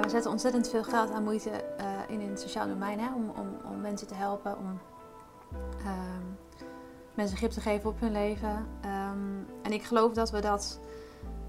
[0.00, 3.72] We zetten ontzettend veel geld aan moeite uh, in, het sociaal domein hè, om, om,
[3.72, 4.80] om mensen te helpen, om
[5.78, 6.24] ehm,
[7.14, 8.66] mensen grip te geven op hun leven.
[8.84, 10.80] Um, en ik geloof dat we dat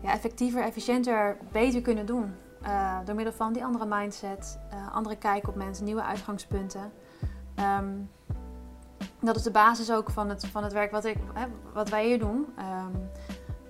[0.02, 2.34] ja, effectiever, efficiënter, beter kunnen doen.
[2.64, 6.92] Uh, door middel van die andere mindset, uh, andere kijk op mensen, nieuwe uitgangspunten.
[7.80, 8.10] Um,
[9.20, 12.06] dat is de basis ook van het, van het werk wat, ik, hè, wat wij
[12.06, 12.54] hier doen.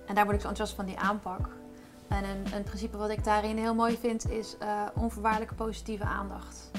[0.06, 1.48] en daar word ik zo enthousiast van die aanpak.
[2.12, 6.70] En een, principe wat ik daarin heel mooi vind is uh, onvoorwaardelijke positieve aandacht.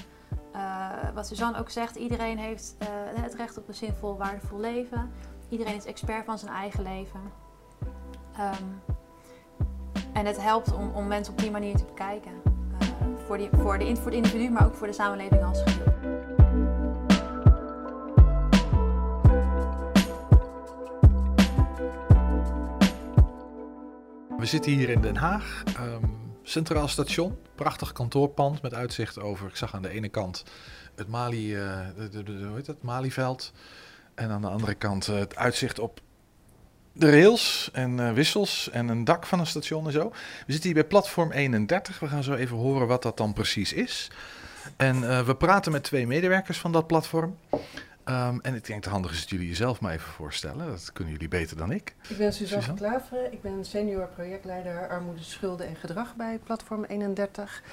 [0.56, 2.88] Uh, wat Suzanne ook zegt, iedereen heeft uh,
[3.24, 5.12] het recht op een zinvol, waardevol leven.
[5.50, 7.20] Iedereen is expert van zijn eigen leven.
[8.40, 8.82] Um,
[10.14, 12.32] en het helpt om, om, mensen op die manier te bekijken.
[13.28, 16.03] voor, voor, de, voor het individu, maar ook voor de samenleving als geheel.
[24.44, 29.56] We zitten hier in Den Haag, um, Centraal Station, prachtig kantoorpand met uitzicht over, ik
[29.56, 30.44] zag aan de ene kant
[30.96, 33.52] het Mali, de, hoe heet het, Malieveld
[34.16, 36.02] en aan de andere kant uh, het uitzicht op
[36.94, 40.10] de rails en uh, wissels en een dak van een station en zo.
[40.46, 43.74] We zitten hier bij platform 31, we gaan zo even horen wat dat dan precies
[43.74, 44.12] is.
[44.78, 47.38] En we praten met twee medewerkers van dat platform.
[48.10, 50.68] Um, en ik denk het handig is dat jullie jezelf maar even voorstellen.
[50.68, 51.96] Dat kunnen jullie beter dan ik.
[52.08, 52.82] Ik ben Suzanne, Suzanne?
[52.82, 53.32] Klaveren.
[53.32, 57.64] Ik ben senior projectleider armoede, schulden en gedrag bij Platform 31.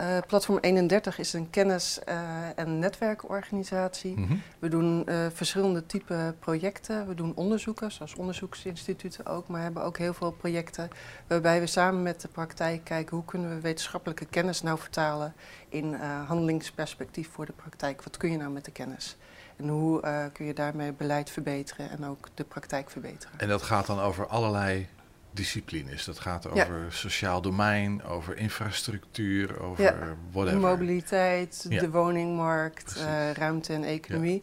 [0.00, 4.16] Uh, Platform 31 is een kennis- uh, en netwerkorganisatie.
[4.16, 4.42] Mm -hmm.
[4.58, 7.08] We doen uh, verschillende type projecten.
[7.08, 10.88] We doen onderzoeken, zoals onderzoeksinstituten ook, maar hebben ook heel veel projecten
[11.26, 15.34] waarbij we samen met de praktijk kijken hoe kunnen we wetenschappelijke kennis nou vertalen
[15.68, 15.94] in
[16.26, 18.02] handelingsperspectief voor de praktijk.
[18.02, 19.16] Wat kun je nou met de kennis?
[19.58, 23.38] En hoe uh, kun je daarmee beleid verbeteren en ook de praktijk verbeteren.
[23.38, 24.88] En dat gaat dan over allerlei
[25.30, 26.04] disciplines.
[26.04, 26.90] Dat gaat over ja.
[26.90, 30.16] sociaal domein, over infrastructuur, over ja.
[30.30, 30.60] whatever.
[30.60, 31.80] Mobiliteit, ja.
[31.80, 34.42] de woningmarkt, uh, ruimte en economie.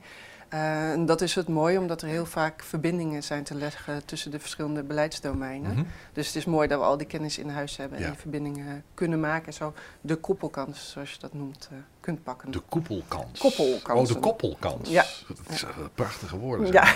[0.54, 4.32] Uh, en dat is het mooie, omdat er heel vaak verbindingen zijn te leggen tussen
[4.32, 5.72] de verschillende beleidsdomeinen.
[5.72, 5.88] Mm -hmm.
[6.14, 8.84] Dus het is mooi dat we al die kennis in huis hebben en die verbindingen
[8.94, 9.48] kunnen maken.
[9.48, 12.52] En zo de koppelkans, zoals je dat noemt, uh, kunt pakken.
[12.52, 13.40] De koppelkans.
[13.40, 14.10] Koppelkans.
[14.10, 14.90] Oh, de koppelkans.
[14.90, 15.06] Ja.
[15.28, 15.68] Dat is ja.
[15.96, 16.72] prachtige woorden.
[16.72, 16.84] Ja.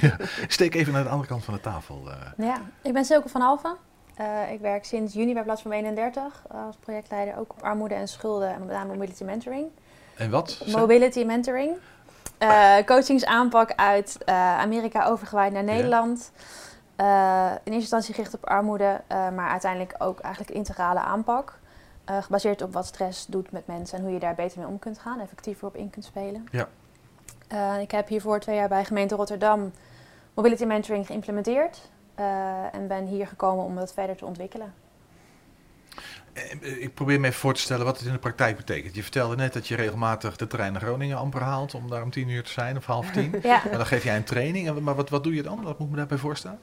[0.00, 0.16] ja.
[0.48, 2.02] Steek even naar de andere kant van de tafel.
[2.06, 2.46] Uh.
[2.46, 3.76] Ja, ik ben Silke van Alphen.
[4.20, 8.54] Uh, ik werk sinds juni bij Platform 31 als projectleider ook op armoede en schulden
[8.54, 9.66] en met name mobility mentoring.
[10.16, 10.64] En wat?
[10.66, 11.76] Mobility mentoring.
[12.42, 16.32] Uh, coachingsaanpak uit uh, Amerika overgewaaid naar Nederland.
[16.96, 17.50] Ja.
[17.50, 21.58] Uh, in eerste instantie gericht op armoede, maar uiteindelijk ook eigenlijk integrale aanpak.
[22.04, 24.98] gebaseerd op wat stress doet met mensen en hoe je daar beter mee om kunt
[24.98, 26.46] gaan, effectiever op in kunt spelen.
[26.50, 26.68] Ja.
[27.78, 29.72] ik heb hiervoor twee jaar bij gemeente Rotterdam
[30.34, 31.90] mobility mentoring geïmplementeerd
[32.72, 34.74] en ben hier gekomen om dat verder te ontwikkelen.
[36.60, 38.94] Ik probeer me even voor te stellen wat het in de praktijk betekent.
[38.94, 42.10] Je vertelde net dat je regelmatig de trein naar Groningen amper haalt om daar om
[42.10, 43.38] tien uur te zijn of half tien.
[43.42, 43.62] Ja.
[43.64, 44.80] Maar dan geef jij een training.
[44.80, 45.62] Maar wat, wat doe je dan?
[45.62, 46.58] Wat moet ik me daarbij voorstellen?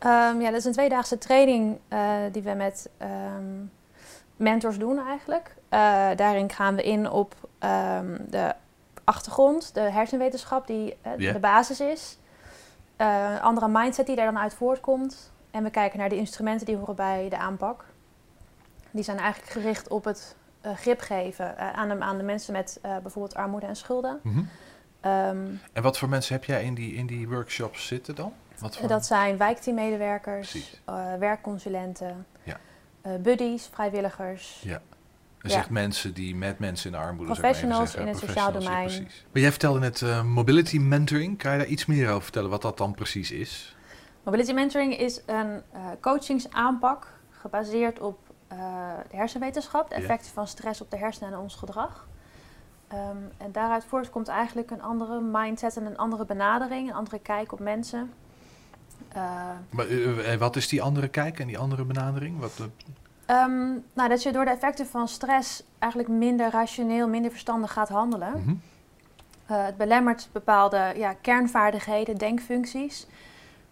[0.00, 2.00] Um, ja, dat is een tweedaagse training uh,
[2.32, 3.70] die we met um,
[4.36, 5.54] mentors doen eigenlijk.
[5.70, 5.78] Uh,
[6.16, 8.54] daarin gaan we in op um, de
[9.04, 11.34] achtergrond, de hersenwetenschap die uh, yeah.
[11.34, 12.18] de basis is.
[12.96, 15.32] een andere mindset die daar dan uit voortkomt.
[15.50, 17.84] En we kijken naar de instrumenten die horen bij de aanpak.
[18.94, 22.52] Die zijn eigenlijk gericht op het uh, grip geven uh, aan, de, aan de mensen
[22.52, 24.20] met uh, bijvoorbeeld armoede en schulden.
[24.22, 24.48] Mm -hmm.
[25.10, 28.32] um, en wat voor mensen heb jij in die, in die workshops zitten dan?
[28.58, 28.88] Wat voor...
[28.88, 30.78] Dat zijn wijkteammedewerkers,
[31.18, 32.58] werkconsulenten, ja.
[33.18, 34.60] buddies, vrijwilligers.
[34.64, 34.82] Ja.
[35.42, 35.58] Dus ja.
[35.58, 38.90] echt mensen die met mensen in de armoede Professionals zeggen, in het sociaal domein.
[38.90, 39.00] Ja,
[39.32, 41.38] maar jij vertelde net mobility mentoring.
[41.38, 43.76] Kan je daar iets meer over vertellen wat dat dan precies is?
[44.22, 45.62] Mobility mentoring is een
[46.00, 48.33] coachingsaanpak gebaseerd op uh,
[49.08, 52.06] de hersenwetenschap, de effecten van stress op de hersenen en ons gedrag.
[52.92, 57.52] Um, en daaruit voortkomt eigenlijk een andere mindset en een andere benadering, een andere kijk
[57.52, 58.12] op mensen.
[59.16, 62.40] Uh, maar uh, wat is die andere kijk en die andere benadering?
[62.40, 62.60] Wat,
[63.26, 67.88] um, nou, dat je door de effecten van stress eigenlijk minder rationeel, minder verstandig gaat
[67.88, 68.32] handelen.
[68.36, 68.60] Mm -hmm.
[69.56, 73.06] het belemmert bepaalde ja, kernvaardigheden, denkfuncties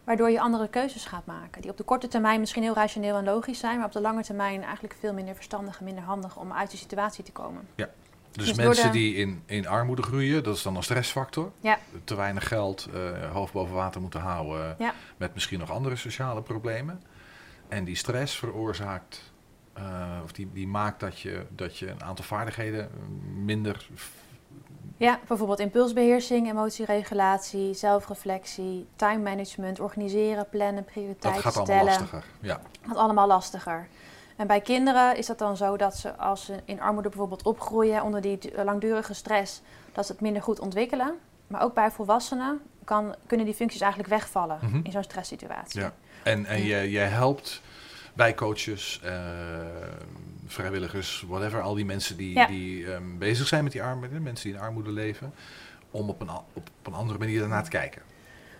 [0.05, 1.63] waardoor je andere keuzes gaat maken.
[1.63, 4.23] Die op de korte termijn misschien heel rationeel en logisch zijn, maar op de lange
[4.23, 7.69] termijn eigenlijk veel minder verstandig en minder handig om uit die situatie te komen.
[7.75, 7.89] Ja.
[8.33, 8.91] Dus, dus mensen de...
[8.99, 11.53] die in, in armoede groeien, dat is dan een stressfactor.
[11.61, 11.79] Ja.
[12.05, 14.95] Te weinig geld, uh, hoofd boven water moeten houden, ja.
[15.17, 17.03] met misschien nog andere sociale problemen.
[17.69, 19.33] En die stress veroorzaakt,
[19.79, 19.85] uh,
[20.25, 22.91] of die, die maakt dat je, dat je een aantal vaardigheden
[23.45, 23.89] minder
[25.03, 31.67] ja, bijvoorbeeld impulsbeheersing, emotieregulatie, zelfreflectie, time management, organiseren, plannen, prioriteiten stellen.
[31.67, 32.55] Dat gaat allemaal lastiger, ja.
[32.81, 33.89] Dat gaat allemaal lastiger.
[34.37, 38.03] En bij kinderen is dat dan zo dat ze als ze in armoede bijvoorbeeld opgroeien
[38.03, 39.61] onder die du- langdurige stress,
[39.93, 41.15] dat ze het minder goed ontwikkelen.
[41.47, 44.81] Maar ook bij volwassenen kan, kunnen die functies eigenlijk wegvallen Mhm.
[44.83, 45.81] in zo'n stresssituatie.
[45.81, 45.93] Ja.
[46.23, 47.61] En, en jij, jij helpt
[48.15, 49.13] bijcoaches, eh
[50.53, 52.47] vrijwilligers, whatever, al die mensen die, Ja.
[52.47, 55.33] die ehm, bezig zijn met die armoede, mensen die in armoede leven,
[55.91, 58.03] om op een, op, een andere manier daarnaar te kijken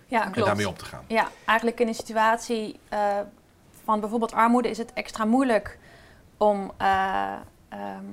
[0.07, 1.05] Ja, en daarmee om te gaan.
[1.07, 3.19] Ja, eigenlijk in een situatie eh,
[3.85, 5.79] van bijvoorbeeld armoede is het extra moeilijk
[6.37, 7.33] om eh,
[7.69, 8.05] ehm,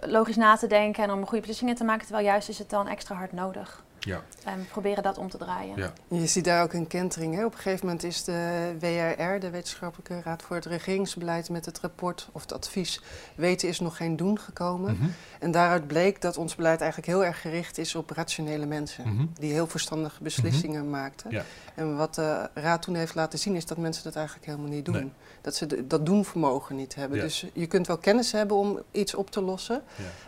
[0.00, 2.06] logisch na te denken en om goede beslissingen te maken.
[2.06, 3.84] Terwijl juist is het dan extra hard nodig.
[4.00, 4.22] Ja.
[4.44, 5.76] En we proberen dat om te draaien.
[5.76, 5.92] Ja.
[6.08, 7.34] Je ziet daar ook een kentering.
[7.34, 7.44] Hè?
[7.44, 11.78] Op een gegeven moment is de WRR, de Wetenschappelijke Raad voor het Regeringsbeleid, met het
[11.80, 13.00] rapport of het advies
[13.34, 14.94] Weten is nog geen doen gekomen.
[14.94, 15.08] Mhm.
[15.40, 19.08] En daaruit bleek dat ons beleid eigenlijk heel erg gericht is op rationele mensen.
[19.14, 19.26] Mhm.
[19.34, 21.30] Die heel verstandige beslissingen maakten.
[21.30, 21.42] Ja.
[21.74, 24.84] En wat de Raad toen heeft laten zien is dat mensen dat eigenlijk helemaal niet
[24.84, 24.94] doen.
[24.94, 25.12] Nee.
[25.40, 27.16] Dat ze de- dat doenvermogen niet hebben.
[27.18, 27.22] Ja.
[27.24, 29.82] Dus je kunt wel kennis hebben om iets op te lossen.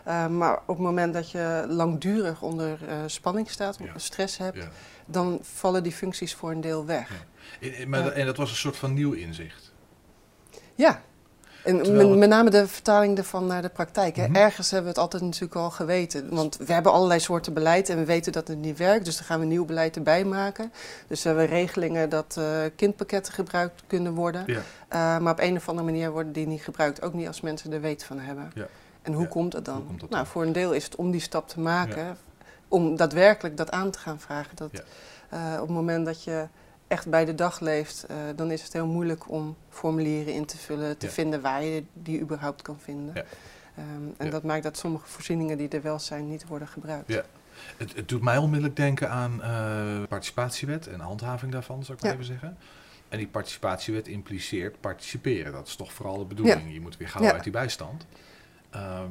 [0.04, 0.24] Ja.
[0.24, 3.92] eh, maar op het moment dat je langdurig onder eh, spanning staat, Ja.
[3.94, 4.68] of stress hebt, Ja.
[5.06, 7.08] dan vallen die functies voor een deel weg.
[7.10, 7.66] Ja.
[7.68, 8.04] En- en- maar Ja.
[8.04, 9.72] dat- En dat was een soort van nieuw inzicht.
[10.74, 11.02] Ja.
[11.64, 14.16] En Terwijl met, name de vertaling ervan naar de praktijk.
[14.16, 14.26] hè.
[14.28, 14.36] Mhm.
[14.36, 16.34] Ergens hebben we het altijd natuurlijk al geweten.
[16.34, 19.04] Want we hebben allerlei soorten beleid en we weten dat het niet werkt.
[19.04, 20.72] Dus dan gaan we nieuw beleid erbij maken.
[21.06, 24.42] Dus we hebben regelingen dat eh, kindpakketten gebruikt kunnen worden.
[24.46, 24.60] Ja.
[24.88, 27.02] Eh, maar op een of andere manier worden die niet gebruikt.
[27.02, 28.50] Ook niet als mensen er weet van hebben.
[28.54, 28.66] Ja.
[29.02, 29.28] En hoe Ja.
[29.28, 29.74] komt dat dan?
[29.76, 30.32] Hoe komt dat nou, dan?
[30.32, 32.16] voor een deel is het om die stap te maken.
[32.72, 34.56] Om daadwerkelijk dat aan te gaan vragen.
[34.56, 34.82] Dat, Ja.
[35.54, 36.46] eh, op het moment dat je
[36.88, 40.56] echt bij de dag leeft, eh, dan is het heel moeilijk om formulieren in te
[40.58, 41.12] vullen, te Ja.
[41.12, 43.14] vinden waar je die überhaupt kan vinden.
[43.14, 43.24] Ja.
[43.76, 43.86] Ehm,
[44.16, 47.08] en dat maakt dat sommige voorzieningen die er wel zijn, niet worden gebruikt.
[47.12, 47.22] Ja.
[47.76, 52.12] Het, het doet mij onmiddellijk denken aan eh participatiewet en handhaving daarvan, zou ik maar
[52.12, 52.56] even zeggen.
[53.08, 55.52] En die participatiewet impliceert participeren.
[55.52, 56.72] Dat is toch vooral de bedoeling.
[56.72, 57.32] Je moet weer gauw Ja.
[57.32, 58.06] uit die bijstand.
[58.70, 59.10] Ehm,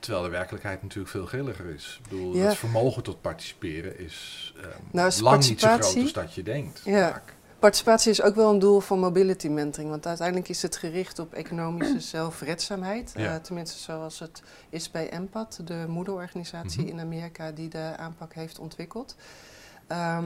[0.00, 2.00] terwijl de werkelijkheid natuurlijk veel grilliger is.
[2.04, 2.44] Ik bedoel, Ja.
[2.46, 6.42] het vermogen tot participeren is ehm, Nou, is lang niet zo groot als dat je
[6.42, 6.80] denkt.
[6.84, 7.10] Ja.
[7.12, 7.36] vaak.
[7.58, 11.32] Participatie is ook wel een doel van mobility mentoring, want uiteindelijk is het gericht op
[11.34, 13.12] economische zelfredzaamheid.
[13.16, 13.34] Ja.
[13.34, 16.90] Eh, tenminste zoals het is bij EMPAD, de moederorganisatie Mhm.
[16.90, 19.16] in Amerika die de aanpak heeft ontwikkeld.
[19.86, 20.24] Ehm,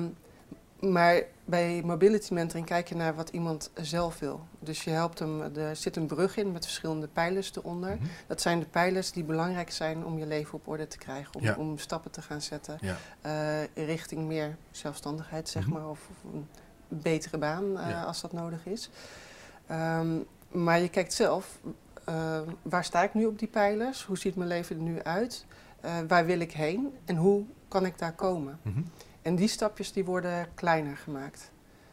[0.91, 4.41] maar bij mobility mentoring kijk je naar wat iemand zelf wil.
[4.59, 7.95] Dus je helpt hem, er zit een brug in met verschillende pijlers eronder.
[7.97, 8.05] Mhm.
[8.27, 11.43] Dat zijn de pijlers die belangrijk zijn om je leven op orde te krijgen, om,
[11.43, 11.55] Ja.
[11.59, 12.97] om stappen te gaan zetten Ja.
[13.21, 15.73] eh, richting meer zelfstandigheid, zeg Mhm.
[15.73, 16.49] maar, of, of een
[16.89, 18.03] betere baan eh, Ja.
[18.03, 18.91] als dat nodig is.
[19.67, 20.09] Ehm,
[20.51, 21.59] maar je kijkt zelf,
[22.05, 24.05] eh, waar sta ik nu op die pijlers?
[24.05, 25.45] Hoe ziet mijn leven er nu uit?
[26.09, 26.95] Waar wil ik heen?
[27.05, 28.59] En hoe kan ik daar komen?
[28.63, 28.81] Mhm.
[29.23, 31.51] En die stapjes die worden kleiner gemaakt.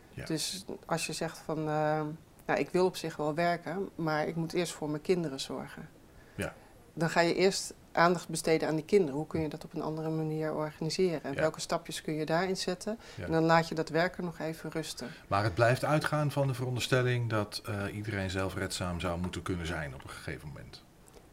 [0.10, 0.26] Ja.
[0.26, 2.02] Dus als je zegt van, eh,
[2.46, 5.90] nou ik wil op zich wel werken, maar ik moet eerst voor mijn kinderen zorgen.
[6.36, 6.54] Ja.
[6.94, 9.16] Dan ga je eerst aandacht besteden aan die kinderen.
[9.16, 11.24] Hoe kun je dat op een andere manier organiseren?
[11.24, 11.40] En Ja.
[11.40, 13.00] welke stapjes kun je daarin zetten?
[13.16, 13.26] Ja.
[13.26, 15.08] En dan laat je dat werken nog even rusten.
[15.28, 19.94] Maar het blijft uitgaan van de veronderstelling dat eh, iedereen zelfredzaam zou moeten kunnen zijn
[19.94, 20.84] op een gegeven moment.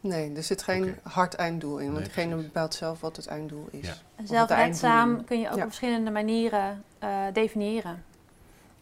[0.01, 1.85] Nee, er zit geen hard einddoel in.
[1.85, 2.45] Want Nee, degene precies.
[2.47, 3.87] bepaalt zelf wat het einddoel is.
[3.87, 3.93] Ja.
[4.15, 5.61] En zelfredzaam kun je ook Ja.
[5.61, 8.03] op verschillende manieren eh, definiëren.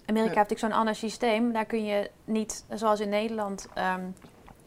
[0.06, 0.38] Amerika Ja.
[0.38, 1.54] heeft natuurlijk zo'n ander systeem.
[1.54, 4.02] Daar kun je niet, zoals in Nederland, ehm,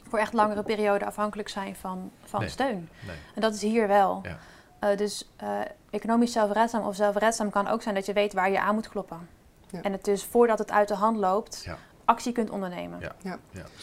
[0.08, 2.49] voor echt langere perioden afhankelijk zijn van, van Nee.
[2.49, 2.88] steun.
[3.06, 3.16] Nee.
[3.34, 4.20] En dat is hier wel.
[4.22, 4.38] Ja.
[4.78, 5.58] Eh, dus eh,
[5.90, 9.28] economisch zelfredzaam of zelfredzaam kan ook zijn dat je weet waar je aan moet kloppen.
[9.70, 9.82] Ja.
[9.82, 11.78] En het dus voordat het uit de hand loopt, Ja.
[12.08, 13.00] Actie kunt ondernemen.
[13.00, 13.12] Ja.
[13.22, 13.38] Ja.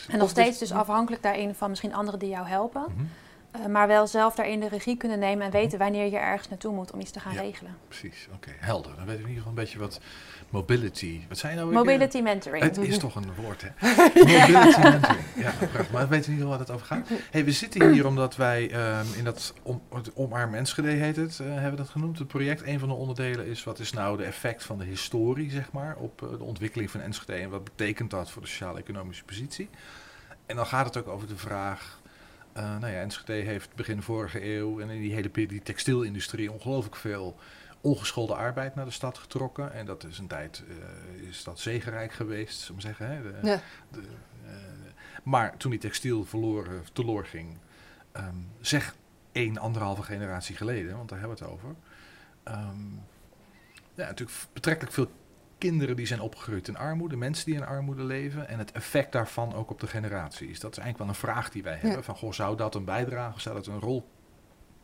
[0.08, 2.82] En nog dus- steeds dus afhankelijk daarin van misschien anderen die jou helpen.
[2.82, 3.06] Mhm.
[3.60, 6.74] Eh, maar wel zelf daarin de regie kunnen nemen en weten wanneer je ergens naartoe
[6.74, 7.42] moet om iets te gaan Ja.
[7.42, 7.78] regelen.
[7.88, 8.96] Precies, oké, helder.
[8.96, 10.00] Dan weten we in ieder geval een beetje wat
[10.50, 11.22] mobility...
[11.28, 11.78] Wat zijn nou weer?
[11.78, 12.64] Mobility mentoring.
[12.64, 13.70] Het is toch een woord, hè?
[14.16, 15.26] Mobility mentoring.
[15.36, 15.92] Ja, prachtig.
[15.92, 17.10] Maar we weten in ieder geval waar het over gaat.
[17.32, 21.40] Hey, we zitten hier omdat wij ehm, in dat om, het Omarm Enschede heet het,
[21.40, 22.20] eh, hebben we dat genoemd.
[22.20, 25.52] Het project, een van de onderdelen is wat is nou de effect van de historie,
[25.52, 27.34] zeg maar, op eh, de ontwikkeling van Enschede.
[27.34, 29.70] En wat betekent dat voor de sociaal-economische positie?
[30.46, 32.00] En dan gaat het ook over de vraag...
[32.56, 36.96] eh, nou ja, Enschede heeft begin vorige eeuw en in die hele die textielindustrie ongelooflijk
[36.96, 37.36] veel
[37.82, 39.74] ongeschoolde arbeid naar de stad getrokken.
[39.74, 43.10] En dat is een tijd, eh, is dat zegenrijk geweest, zullen we zeggen.
[43.10, 43.22] Hè?
[43.22, 43.62] De- Ja.
[43.92, 44.02] de,
[44.46, 44.52] eh,
[45.24, 47.58] maar toen die textiel verloren, teloor ging,
[48.12, 48.96] ehm, zeg
[49.32, 51.76] één, anderhalve generatie geleden, want daar hebben we het over.
[52.44, 52.92] ehm,
[53.96, 55.12] ja, natuurlijk betrekkelijk veel
[55.66, 59.54] kinderen die zijn opgegroeid in armoede, mensen die in armoede leven en het effect daarvan
[59.54, 60.60] ook op de generaties.
[60.60, 62.04] Dat is eigenlijk wel een vraag die wij hebben.
[62.04, 64.08] Van, goh, zou dat een bijdrage, zou dat een rol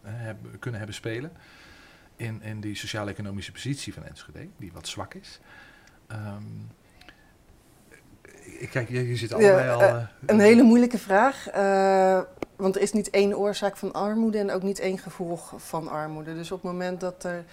[0.01, 1.31] eh, hebben, kunnen hebben spelen
[2.15, 5.39] in, in die sociaal-economische positie van Enschede, die wat zwak is?
[6.07, 6.43] Ehm,
[8.71, 9.81] kijk, je zit allebei al...
[9.81, 11.45] Uh, een hele moeilijke vraag.
[12.55, 16.35] want er is niet één oorzaak van armoede en ook niet één gevolg van armoede.
[16.35, 17.43] Dus op het moment dat er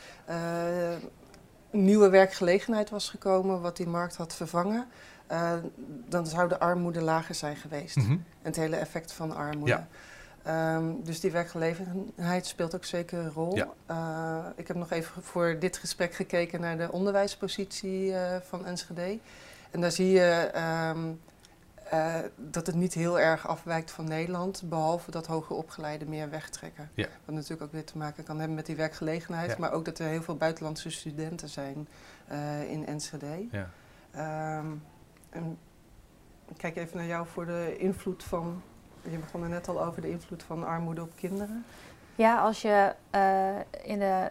[1.70, 4.86] nieuwe werkgelegenheid was gekomen, wat die markt had vervangen,
[6.08, 7.96] dan zou de armoede lager zijn geweest.
[7.96, 8.10] Mhm.
[8.12, 9.70] En het hele effect van armoede.
[9.70, 9.88] Ja.
[10.42, 13.58] Ehm, dus die werkgelegenheid speelt ook zeker een rol.
[13.90, 19.18] Uh, ik heb nog even voor dit gesprek gekeken naar de onderwijspositie uh, van Enschede.
[19.70, 20.50] En daar zie je
[20.94, 21.20] um,
[21.92, 26.90] uh, dat het niet heel erg afwijkt van Nederland, behalve dat hoger opgeleiden meer wegtrekken.
[26.94, 27.06] Ja.
[27.24, 30.08] Wat natuurlijk ook weer te maken kan hebben met die werkgelegenheid, maar ook dat er
[30.08, 31.88] heel veel buitenlandse studenten zijn
[32.68, 33.46] in Enschede.
[33.50, 33.70] Ja.
[34.58, 34.82] Um,
[35.30, 35.58] en
[36.56, 38.62] kijk even naar jou voor de invloed van
[39.02, 41.64] je begon er net al over de invloed van armoede op kinderen.
[42.14, 44.30] Ja, als je uh, in de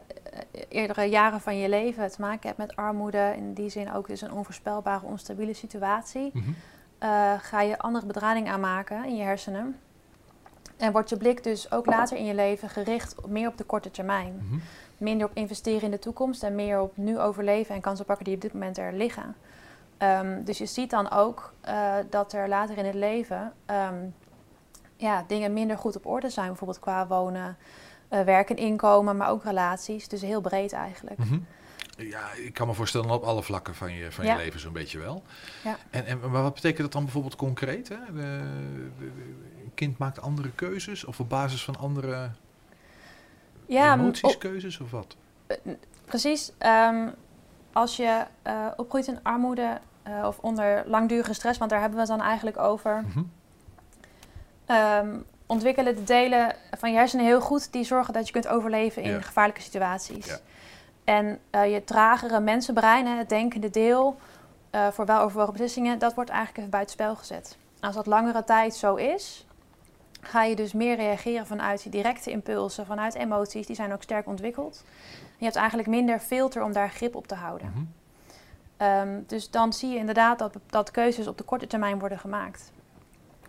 [0.70, 4.22] eerdere jaren van je leven te maken hebt met armoede, in die zin ook dus
[4.22, 6.56] een onvoorspelbare, onstabiele situatie, mm -hmm.
[7.00, 9.80] Uh, ga je andere bedrading aanmaken in je hersenen.
[10.78, 13.92] En wordt je blik dus ook later in je leven gericht meer op de korte
[13.92, 14.34] termijn.
[14.34, 14.62] Mm -hmm.
[14.98, 18.36] Minder op investeren in de toekomst en meer op nu overleven en kansen pakken die
[18.36, 19.36] op dit moment er liggen.
[20.00, 21.54] Um, dus je ziet dan ook
[22.10, 24.14] dat er later in het leven um,
[24.98, 26.48] ja, dingen minder goed op orde zijn.
[26.48, 27.58] Bijvoorbeeld qua wonen,
[28.10, 30.08] uh, werk en inkomen, maar ook relaties.
[30.08, 31.18] Dus heel breed eigenlijk.
[31.18, 31.46] Mm -hmm.
[31.98, 35.00] Ja, ik kan me voorstellen op alle vlakken van je, van je leven zo'n beetje
[35.00, 35.24] wel.
[35.64, 35.78] Ja.
[35.90, 37.90] En, en maar wat betekent dat dan bijvoorbeeld concreet?
[37.90, 38.22] Hè?
[38.22, 42.30] Een kind maakt andere keuzes of op basis van andere
[43.66, 45.16] ja, emoties keuzes of wat?
[45.48, 45.74] Uh,
[46.06, 46.52] precies.
[46.60, 47.14] Um,
[47.74, 49.80] als je uh, opgroeit in armoede
[50.24, 53.02] of onder langdurige stress, want daar hebben we het dan eigenlijk over...
[53.02, 53.32] Mm -hmm
[54.68, 59.04] um, ontwikkelen de delen van je hersenen heel goed die zorgen dat je kunt overleven
[59.04, 60.40] in gevaarlijke situaties.
[61.08, 61.14] Ja.
[61.14, 64.18] En uh, je tragere mensenbrein, het denkende deel,
[64.72, 67.58] uh, voor weloverwogen beslissingen, dat wordt eigenlijk even buitenspel gezet.
[67.80, 69.46] Als dat langere tijd zo is,
[70.22, 74.28] ga je dus meer reageren vanuit die directe impulsen, vanuit emoties, die zijn ook sterk
[74.28, 74.84] ontwikkeld.
[75.38, 77.68] je hebt eigenlijk minder filter om daar grip op te houden.
[77.68, 77.90] Mm
[78.78, 78.88] -hmm.
[78.88, 82.72] um, dus dan zie je inderdaad dat, dat keuzes op de korte termijn worden gemaakt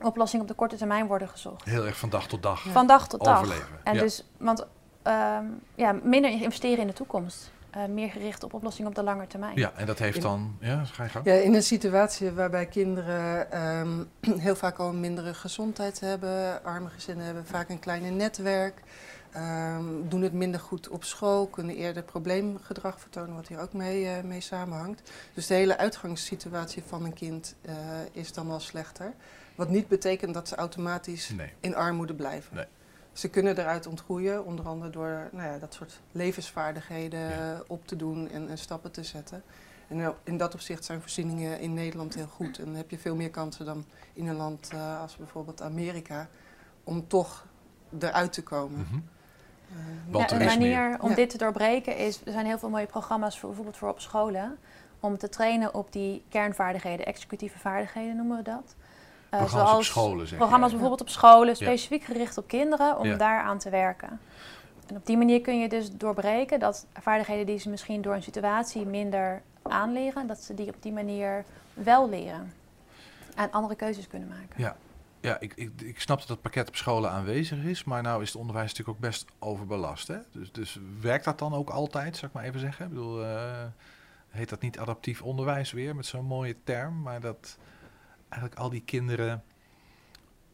[0.03, 1.65] oplossingen op de korte termijn worden gezocht.
[1.65, 2.61] Heel erg van dag tot dag.
[2.69, 3.39] Van dag tot dag.
[3.39, 3.81] Overleven.
[3.85, 4.67] En dus, want
[5.09, 7.51] um, ja, minder investeren in de toekomst.
[7.77, 9.57] Uh, meer gericht op oplossingen op de lange termijn.
[9.57, 10.57] Ja, en dat heeft dan.
[10.61, 11.25] Ja, ga je gang.
[11.25, 14.09] Ja, in een situatie waarbij kinderen um,
[14.47, 18.83] heel vaak al een mindere gezondheid hebben, arme gezinnen hebben, vaak een kleiner netwerk,
[19.37, 24.05] um, doen het minder goed op school, kunnen eerder probleemgedrag vertonen, wat hier ook mee,
[24.05, 25.11] uh, mee samenhangt.
[25.35, 27.73] Dus de hele uitgangssituatie van een kind uh,
[28.13, 29.13] is dan wel slechter.
[29.55, 32.57] Wat niet betekent dat ze automatisch in armoede blijven.
[32.57, 32.67] Nee.
[33.19, 37.31] Ze kunnen eruit ontgroeien, onder andere door nou ja, dat soort levensvaardigheden
[37.67, 39.43] op te doen en, en, stappen te zetten.
[39.89, 42.59] En in dat opzicht zijn voorzieningen in Nederland heel goed.
[42.59, 46.29] En dan heb je veel meer kansen dan in een land uh, als bijvoorbeeld Amerika
[46.85, 47.47] om toch
[47.99, 48.79] eruit te komen.
[48.79, 49.05] Mm -hmm.
[50.15, 53.39] uh, ja, een manier om dit te doorbreken is, er zijn heel veel mooie programma's
[53.39, 54.59] voor, bijvoorbeeld voor op scholen,
[55.01, 58.77] om te trainen op die kernvaardigheden, executieve vaardigheden noemen we dat.
[59.31, 63.07] Uh, programma's zoals op scholen, zeg Programma's bijvoorbeeld op scholen, specifiek gericht op kinderen, om
[63.07, 63.17] ja.
[63.17, 64.21] daar aan te werken.
[64.87, 68.23] En op die manier kun je dus doorbreken dat vaardigheden die ze misschien door een
[68.23, 71.45] situatie minder aanleren, dat ze die op die manier
[71.75, 72.53] wel leren.
[73.35, 74.63] En andere keuzes kunnen maken.
[74.63, 74.77] Ja,
[75.21, 78.29] ja ik, ik, ik snap dat het pakket op scholen aanwezig is, maar nou is
[78.29, 80.09] het onderwijs natuurlijk ook best overbelast.
[80.09, 80.19] Hè?
[80.33, 82.85] Dus, dus werkt dat dan ook altijd, zou ik maar even zeggen?
[82.85, 83.63] Ik bedoel, uh,
[84.29, 87.59] heet dat niet adaptief onderwijs weer, met zo'n mooie term, maar dat
[88.29, 89.43] eigenlijk al die kinderen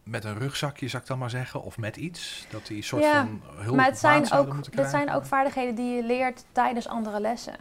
[0.03, 3.43] met een rugzakje, zou ik dan maar zeggen, of met iets, dat die soort van
[3.55, 7.57] hulp maar het zijn ook, Dat zijn ook vaardigheden die je leert tijdens andere lessen.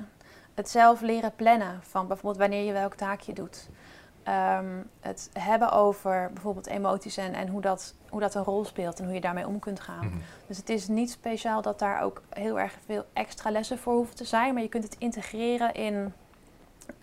[0.53, 3.69] Het zelf leren plannen van bijvoorbeeld wanneer je welk taakje doet.
[4.27, 8.99] Um, het hebben over bijvoorbeeld emoties en, en hoe, dat, hoe dat een rol speelt
[8.99, 10.05] en hoe je daarmee om kunt gaan.
[10.05, 10.21] Mm -hmm.
[10.47, 14.15] Dus het is niet speciaal dat daar ook heel erg veel extra lessen voor hoeven
[14.15, 16.13] te zijn, maar je kunt het integreren in,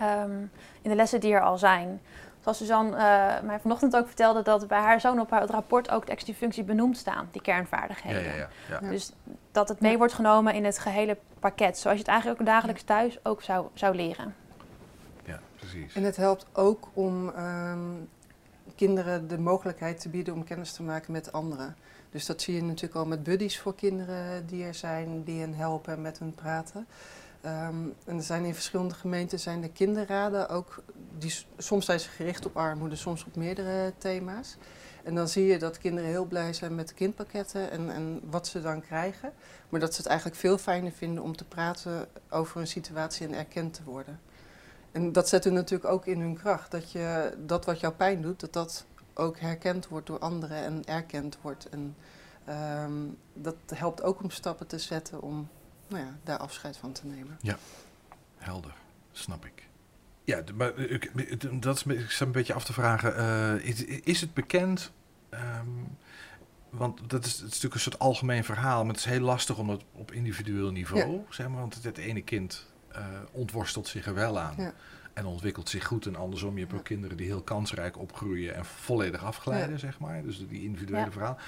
[0.00, 0.50] um,
[0.82, 2.00] in de lessen die er al zijn.
[2.40, 6.06] Zoals Suzanne uh, mij vanochtend ook vertelde, dat bij haar zoon op het rapport ook
[6.06, 8.24] de extra functie benoemd staan, die kernvaardigheden.
[8.24, 9.12] Ja, ja, ja, dus
[9.52, 12.82] dat het mee wordt genomen in het gehele pakket, zoals je het eigenlijk ook dagelijks
[12.82, 14.34] thuis ook zou, zou leren.
[15.24, 15.94] Ja, precies.
[15.94, 18.08] En het helpt ook om um,
[18.76, 21.76] kinderen de mogelijkheid te bieden om kennis te maken met anderen.
[22.10, 25.54] Dus dat zie je natuurlijk al met buddies voor kinderen die er zijn, die hen
[25.54, 26.86] helpen en met hen praten.
[27.44, 30.82] Um, en er zijn in verschillende gemeenten zijn de kinderraden ook,
[31.18, 34.56] die, soms zijn ze gericht op armoede, soms op meerdere thema's.
[35.04, 38.46] En dan zie je dat kinderen heel blij zijn met de kindpakketten en, en wat
[38.46, 39.32] ze dan krijgen.
[39.68, 43.34] Maar dat ze het eigenlijk veel fijner vinden om te praten over een situatie en
[43.34, 44.20] erkend te worden.
[44.92, 46.70] En dat zet hun natuurlijk ook in hun kracht.
[46.70, 50.84] Dat je dat wat jou pijn doet, dat dat ook herkend wordt door anderen en
[50.84, 51.68] erkend wordt.
[51.68, 51.96] En
[52.44, 52.92] ehm,
[53.32, 55.48] dat helpt ook om stappen te zetten om
[55.90, 57.38] nou ja, daar afscheid van te nemen.
[57.40, 57.58] Ja,
[58.36, 58.74] helder,
[59.12, 59.68] snap ik.
[60.24, 61.10] Ja, maar ik,
[61.62, 63.18] dat is, ik sta een beetje af te vragen.
[63.18, 64.92] Uh, is, is, het bekend?
[65.30, 65.96] Um,
[66.70, 69.58] want dat is, het is natuurlijk een soort algemeen verhaal, maar het is heel lastig
[69.58, 71.20] om het op individueel niveau, ja.
[71.28, 72.66] zeg maar, want het, het ene kind
[72.96, 74.54] uh, ontworstelt zich er wel aan.
[74.56, 74.72] Ja.
[75.12, 76.06] En ontwikkelt zich goed.
[76.06, 80.22] En andersom, je hebt ook kinderen die heel kansrijk opgroeien en volledig afglijden, zeg maar.
[80.22, 81.38] Dus die individuele verhaal.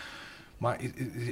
[0.62, 0.80] Maar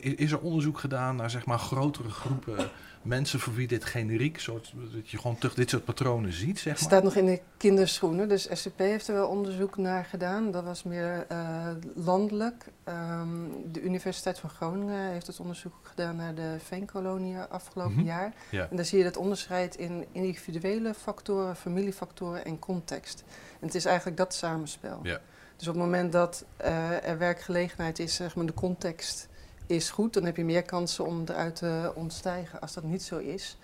[0.01, 2.71] is er onderzoek gedaan naar zeg maar grotere groepen
[3.03, 6.65] mensen voor wie dit generiek soort, dat je gewoon toch dit soort patronen ziet, zeg
[6.65, 6.75] maar?
[6.75, 10.51] Het staat nog in de kinderschoenen, dus SCP heeft er wel onderzoek naar gedaan.
[10.51, 12.65] Dat was meer uh, landelijk.
[12.89, 18.07] Um, de Universiteit van Groningen heeft het onderzoek gedaan naar de veenkoloniën afgelopen mm -hmm.
[18.07, 18.33] jaar.
[18.51, 18.67] Ja.
[18.71, 23.25] En daar zie je dat onderscheid in individuele factoren, familiefactoren en context.
[23.61, 25.01] En het is eigenlijk dat samenspel.
[25.03, 25.21] Ja.
[25.61, 29.29] Dus op het moment dat uh, er werkgelegenheid is, zeg maar de context
[29.67, 32.61] is goed, dan heb je meer kansen om eruit te ontstijgen.
[32.61, 33.59] Als dat niet zo is,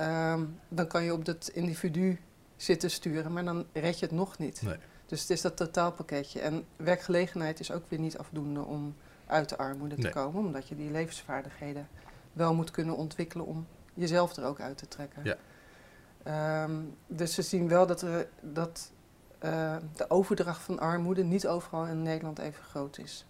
[0.00, 2.20] um, dan kan je op dat individu
[2.56, 4.62] zitten sturen, maar dan red je het nog niet.
[4.62, 4.76] Nee.
[5.06, 6.40] Dus het is dat totaalpakketje.
[6.40, 8.94] En werkgelegenheid is ook weer niet afdoende om
[9.26, 11.88] uit de armoede te komen, omdat je die levensvaardigheden
[12.32, 15.24] wel moet kunnen ontwikkelen om jezelf er ook uit te trekken.
[15.24, 15.36] Ja.
[16.22, 18.92] Ehm, dus ze zien wel dat, er, dat
[19.44, 23.26] uh, de overdracht van armoede niet overal in Nederland even groot is.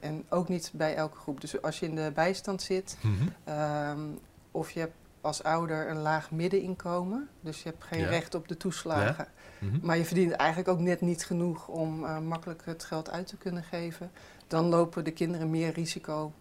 [0.00, 1.40] En ook niet bij elke groep.
[1.40, 3.58] Dus als je in de bijstand zit, Mhm.
[3.90, 4.18] um,
[4.50, 8.08] of je hebt als ouder een laag middeninkomen, dus je hebt geen Ja.
[8.08, 9.26] recht op de toeslagen,
[9.58, 9.78] Mhm.
[9.82, 13.36] maar je verdient eigenlijk ook net niet genoeg om uh, makkelijk het geld uit te
[13.36, 14.10] kunnen geven,
[14.46, 16.32] dan lopen de kinderen meer risico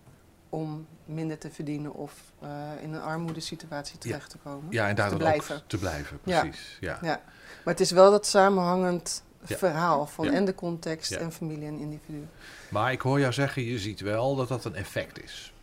[0.52, 2.50] om minder te verdienen of uh,
[2.82, 4.66] in een armoedesituatie terecht te komen.
[4.70, 5.56] Ja, en te daardoor blijven.
[5.56, 6.78] ook te blijven, precies.
[6.80, 6.98] Ja.
[7.02, 7.22] Ja.
[7.64, 9.58] Maar het is wel dat samenhangend Ja.
[9.58, 12.28] verhaal van en de context en familie en individu.
[12.70, 15.54] Maar ik hoor jou zeggen, je ziet wel dat dat een effect is.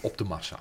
[0.00, 0.58] Op de massa.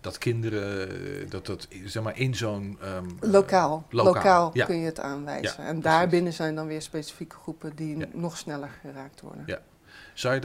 [0.00, 2.78] Dat kinderen, eh, dat dat zeg maar in zo'n...
[2.82, 5.64] ehm, eh, Lokaal, lokaal, kun je het aanwijzen.
[5.64, 9.42] En daarbinnen zijn dan weer specifieke groepen die nog sneller geraakt worden.
[9.46, 9.58] Ja.
[10.14, 10.40] Zou je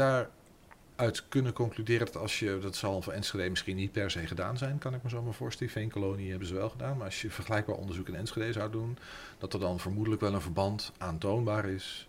[0.95, 4.57] daaruit kunnen concluderen dat als je, dat zal voor Enschede misschien niet per se gedaan
[4.57, 5.73] zijn, kan ik me zo maar voorstellen.
[5.73, 8.97] Veenkolonie hebben ze wel gedaan, maar als je vergelijkbaar onderzoek in Enschede zou doen,
[9.37, 12.07] dat er dan vermoedelijk wel een verband aantoonbaar is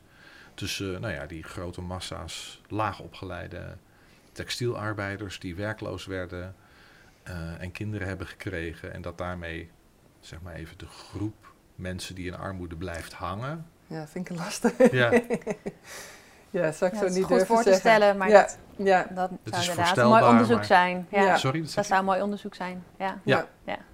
[0.54, 3.76] tussen nou ja, die grote massa's laag opgeleide
[4.32, 6.54] textielarbeiders die werkloos werden
[7.22, 9.70] eh, en kinderen hebben gekregen en dat daarmee
[10.20, 13.66] zeg maar even de groep mensen die in armoede blijft hangen.
[13.86, 14.90] Ja, vind ik lastig.
[14.90, 15.10] Ja,
[16.62, 17.80] ja, zou ik Ja, zo het is niet goed durven voor te zeggen.
[17.90, 21.06] stellen, maar ja, dat, ja, dat zou inderdaad een mooi onderzoek maar- zijn.
[21.10, 21.36] Ja, Ja.
[21.36, 22.84] sorry, dat zou een mooi onderzoek zijn.
[22.98, 23.18] Ja.
[23.24, 23.46] Ja.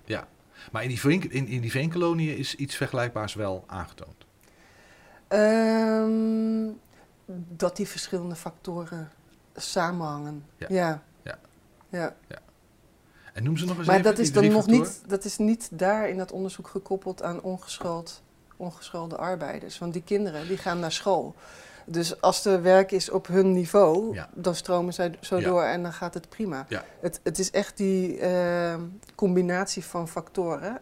[0.04, 0.26] Ja.
[0.72, 4.24] Maar in die, veen, in, in die veenkoloniën is iets vergelijkbaars wel aangetoond.
[5.28, 6.68] Ehm,
[7.56, 9.10] dat die verschillende factoren
[9.54, 10.44] samenhangen.
[10.56, 10.66] Ja.
[10.68, 11.02] ja.
[11.90, 12.14] Ja.
[12.28, 12.38] ja.
[13.32, 14.78] En noem ze nog eens Maar even dat is dan nog factoren.
[14.80, 18.22] niet, dat is niet daar in dat onderzoek gekoppeld aan ongeschoold,
[18.56, 19.78] ongeschoolde arbeiders.
[19.78, 21.34] Want die kinderen die gaan naar school.
[21.90, 24.28] Dus als er werk is op hun niveau, Ja.
[24.34, 25.48] dan stromen zij zo Ja.
[25.48, 26.66] door en dan gaat het prima.
[26.68, 26.84] Ja.
[27.00, 28.74] Het, het is echt die eh,
[29.14, 30.80] combinatie van factoren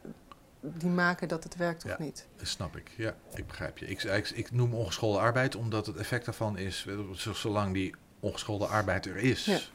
[0.61, 2.27] die maken dat het werkt of niet.
[2.37, 3.87] Dat snap ik, ja, ik begrijp je.
[3.87, 8.67] Ik, ik, ik noem ongeschoolde arbeid omdat het effect daarvan is, zo- zolang die ongeschoolde
[8.67, 9.71] arbeid er is,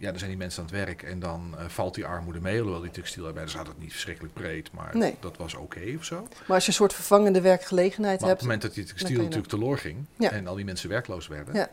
[0.00, 0.06] Ja.
[0.06, 0.10] ja.
[0.10, 2.60] dan zijn die mensen aan het werk en dan eh, valt die armoede mee.
[2.60, 5.16] Hoewel die textielarbeiders hadden het niet verschrikkelijk breed, maar Nee.
[5.20, 6.22] dat was oké of zo.
[6.46, 9.18] Maar als je een soort vervangende werkgelegenheid Maar op hebt, het moment dat die textiel
[9.22, 10.30] natuurlijk teloor ging Ja.
[10.30, 11.68] en al die mensen werkloos werden, Ja.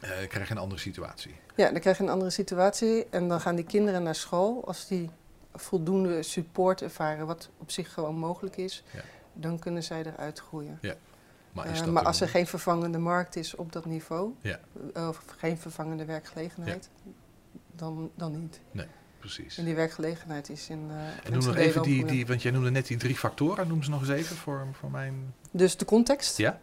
[0.00, 1.34] eh, krijg je een andere situatie.
[1.56, 4.66] Ja, dan krijg je een andere situatie en dan gaan die kinderen naar school.
[4.66, 5.10] Als die
[5.54, 9.00] voldoende support ervaren, wat op zich gewoon mogelijk is, Ja.
[9.32, 10.78] dan kunnen zij eruit groeien.
[11.52, 14.32] Maar, Eh, is dat maar er als er geen vervangende markt is op dat niveau,
[14.40, 14.58] Ja.
[15.08, 16.88] of geen vervangende werkgelegenheid,
[17.76, 18.60] dan, dan niet.
[19.18, 19.58] Precies.
[19.58, 20.86] En die werkgelegenheid is in.
[20.90, 23.82] eh, En noem nog even die, die, want jij noemde net die drie factoren, noem
[23.82, 25.34] ze nog eens even voor, voor mijn...
[25.50, 26.36] Dus de context.
[26.36, 26.60] Ja?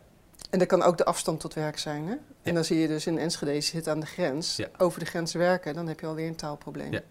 [0.50, 2.04] En dat kan ook de afstand tot werk zijn.
[2.08, 2.12] Hè?
[2.12, 2.18] Ja.
[2.42, 4.56] En dan zie je dus in Enschede, zit aan de grens.
[4.56, 4.68] Ja.
[4.78, 6.92] Over de grens werken, dan heb je alweer een taalprobleem.
[6.92, 7.02] Ja.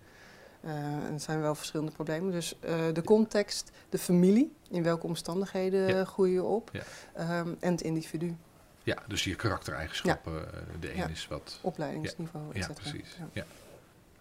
[0.61, 2.33] Eh, en er zijn wel verschillende problemen.
[2.33, 6.05] Dus eh, de context, de familie, in welke omstandigheden Ja.
[6.05, 6.71] groei je op.
[6.73, 6.83] Ja.
[7.15, 8.37] ehm, en het individu,
[8.83, 10.45] Ja, dus je karaktereigenschappen.
[10.81, 11.07] De een Ja.
[11.09, 13.19] is wat opleidingsniveau, et Ja, precies.
[13.33, 13.45] Ja.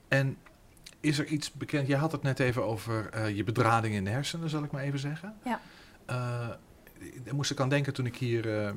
[0.10, 0.38] En
[1.00, 1.88] is er iets bekend?
[1.88, 4.84] Jij had het net even over eh, je bedrading in de hersenen, zal ik maar
[4.84, 5.36] even zeggen.
[5.43, 5.60] Ja.
[6.06, 6.50] Eh,
[7.24, 8.72] daar moest ik aan denken toen ik hier eh,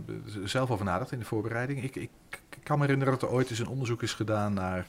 [0.45, 1.83] zelf over nadacht in de voorbereiding.
[1.83, 4.87] Ik, ik, ik kan me herinneren dat er ooit eens een onderzoek is gedaan naar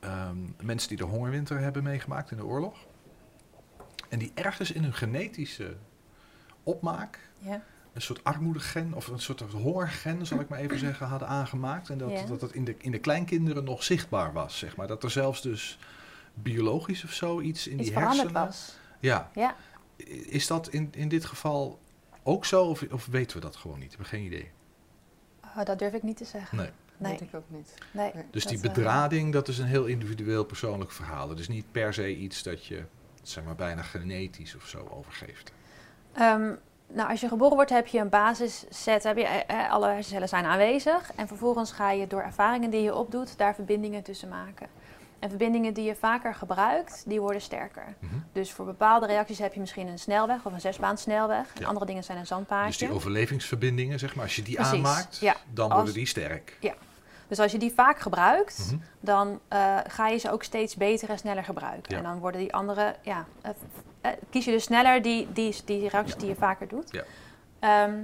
[0.00, 2.76] ehm, mensen die de hongerwinter hebben meegemaakt in de oorlog.
[4.08, 5.76] En die ergens in hun genetische
[6.62, 7.62] opmaak, Ja.
[7.96, 11.90] Een soort armoedegen of een soort hongergen, zal ik maar even zeggen, hadden aangemaakt.
[11.90, 12.22] En dat Ja.
[12.26, 14.86] dat, dat in, de, in de kleinkinderen nog zichtbaar was, zeg maar.
[14.86, 15.78] Dat er zelfs dus
[16.34, 18.32] biologisch of zo iets in Iets die hersenen...
[18.32, 18.76] was.
[19.00, 19.30] Ja.
[19.34, 19.56] Ja.
[20.26, 21.78] Is dat in, in dit geval
[22.22, 23.96] ook zo of, of weten we dat gewoon niet?
[23.96, 24.50] We hebben geen idee.
[25.56, 26.56] Oh, dat durf ik niet te zeggen.
[26.58, 26.70] Nee.
[26.98, 27.10] Nee.
[27.10, 27.74] Weet ik ook niet.
[27.90, 28.12] nee.
[28.30, 31.28] Dus die eh, bedrading, dat is een heel individueel persoonlijk verhaal.
[31.28, 32.84] Het is niet per se iets dat je,
[33.22, 35.52] zeg maar, bijna genetisch of zo overgeeft.
[36.12, 36.52] Ehm,
[36.88, 40.28] nou, als je geboren wordt heb je een basisset, heb je, eh, eh, alle hersencellen
[40.28, 41.12] zijn aanwezig.
[41.16, 44.66] En vervolgens ga je door ervaringen die je opdoet, daar verbindingen tussen maken.
[45.18, 47.94] En verbindingen die je vaker gebruikt, die worden sterker.
[47.98, 48.14] Mhm.
[48.32, 51.46] Dus voor bepaalde reacties heb je misschien een snelweg of een zesbaansnelweg.
[51.54, 51.66] En Ja.
[51.66, 52.86] andere dingen zijn een Dus zandpaadje.
[52.86, 55.36] die overlevingsverbindingen, zeg maar, als je die Precies, aanmaakt, ja.
[55.52, 56.58] dan Als- worden die sterk.
[57.28, 58.76] Dus als je die vaak gebruikt, Mhm.
[59.00, 61.92] dan eh, ga je ze ook steeds beter en sneller gebruiken.
[61.92, 61.96] Ja.
[61.96, 63.24] En dan worden die andere, ja,
[64.00, 66.90] eh, kies je dus sneller die, die, die reacties die je vaker doet.
[66.90, 67.04] Ja.
[67.58, 68.02] Ehm,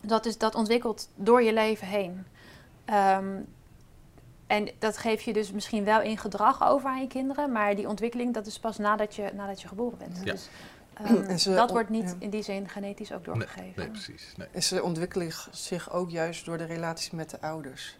[0.00, 2.26] dat, is, dat ontwikkelt door je leven heen.
[2.84, 3.40] Ehm,
[4.46, 7.88] en dat geef je dus misschien wel in gedrag over aan je kinderen, maar die
[7.88, 10.20] ontwikkeling dat is pas nadat je, nadat je geboren bent.
[10.24, 10.32] Ja.
[10.32, 10.48] Dus,
[11.46, 12.16] ehm, dat wordt niet ja.
[12.18, 13.72] in die zin genetisch ook doorgegeven.
[13.76, 14.32] Nee, precies.
[14.36, 14.48] Nee.
[14.52, 17.98] En ze ontwikkelen zich ook juist door de relaties met de ouders.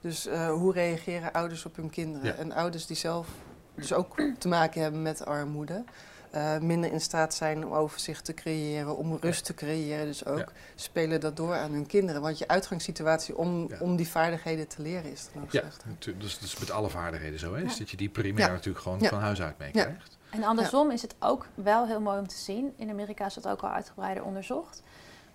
[0.00, 2.26] Dus eh, hoe reageren ouders op hun kinderen?
[2.26, 2.34] Ja.
[2.34, 3.28] En ouders die zelf
[3.74, 5.84] dus ook te maken hebben met armoede.
[6.30, 10.06] Eh, minder in staat zijn om overzicht te creëren, om rust te creëren.
[10.06, 10.46] Dus ook Ja.
[10.74, 12.22] spelen dat door aan hun kinderen.
[12.22, 13.76] Want je uitgangssituatie om, Ja.
[13.80, 15.84] om die vaardigheden te leren is dan ook Ja, slecht.
[16.20, 17.62] dus dat is met alle vaardigheden zo, hè?
[17.62, 17.78] Is Ja.
[17.78, 18.52] dat je die primair Ja.
[18.52, 19.08] natuurlijk gewoon Ja.
[19.08, 19.64] van huis uit Ja.
[19.64, 20.16] meekrijgt.
[20.30, 22.72] En andersom is het ook wel heel mooi om te zien.
[22.76, 24.82] In Amerika is dat ook al uitgebreider onderzocht.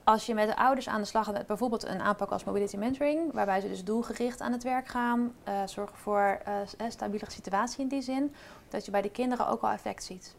[0.04, 2.78] Als je met de ouders aan de slag gaat met bijvoorbeeld een aanpak als mobility
[2.78, 7.26] mentoring, waarbij ze dus doelgericht aan het werk gaan, eh, zorgen voor eh, een stabiele
[7.32, 8.34] situatie in die zin,
[8.70, 10.36] dat je bij de kinderen ook al effect ziet.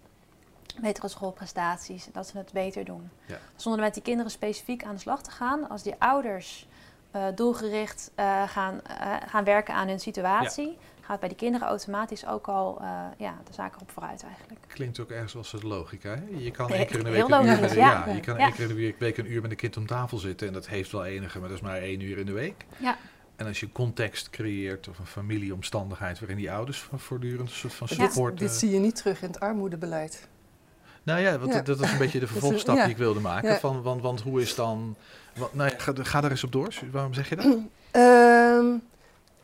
[0.80, 3.10] Betere schoolprestaties, dat ze het beter doen.
[3.26, 3.38] Ja.
[3.56, 6.66] Zonder met die kinderen specifiek aan de slag te gaan, als die ouders
[7.10, 12.26] eh, doelgericht eh, gaan, eh, gaan werken aan hun situatie, gaat bij die kinderen automatisch
[12.26, 14.60] ook al eh, ja, de zaken op vooruit eigenlijk.
[14.66, 16.22] Klinkt ook ergens als het logica, hè?
[16.38, 18.04] Je kan één keer in de week een uur met, een- ja.
[18.06, 20.18] ja, je kan één keer in de week- een uur met een kind om tafel
[20.18, 22.64] zitten en dat heeft wel enige, maar dat is maar één uur in de week.
[22.76, 22.96] Ja.
[23.36, 27.86] En als je context creëert of een familieomstandigheid waarin die ouders voortdurend een soort van
[27.86, 28.38] Dit, support...
[28.38, 30.28] dit eh, zie je niet terug in het armoedebeleid.
[31.04, 31.56] Nou ja, want Ja.
[31.62, 33.60] dat, dat is een beetje de vervolgstap die ik wilde maken.
[33.60, 34.96] Van, want, want hoe is dan...
[35.36, 36.74] Wat, nou ja, ga, ga daar eens op door.
[36.92, 37.46] Waarom zeg je dat?
[37.90, 38.64] Ehm,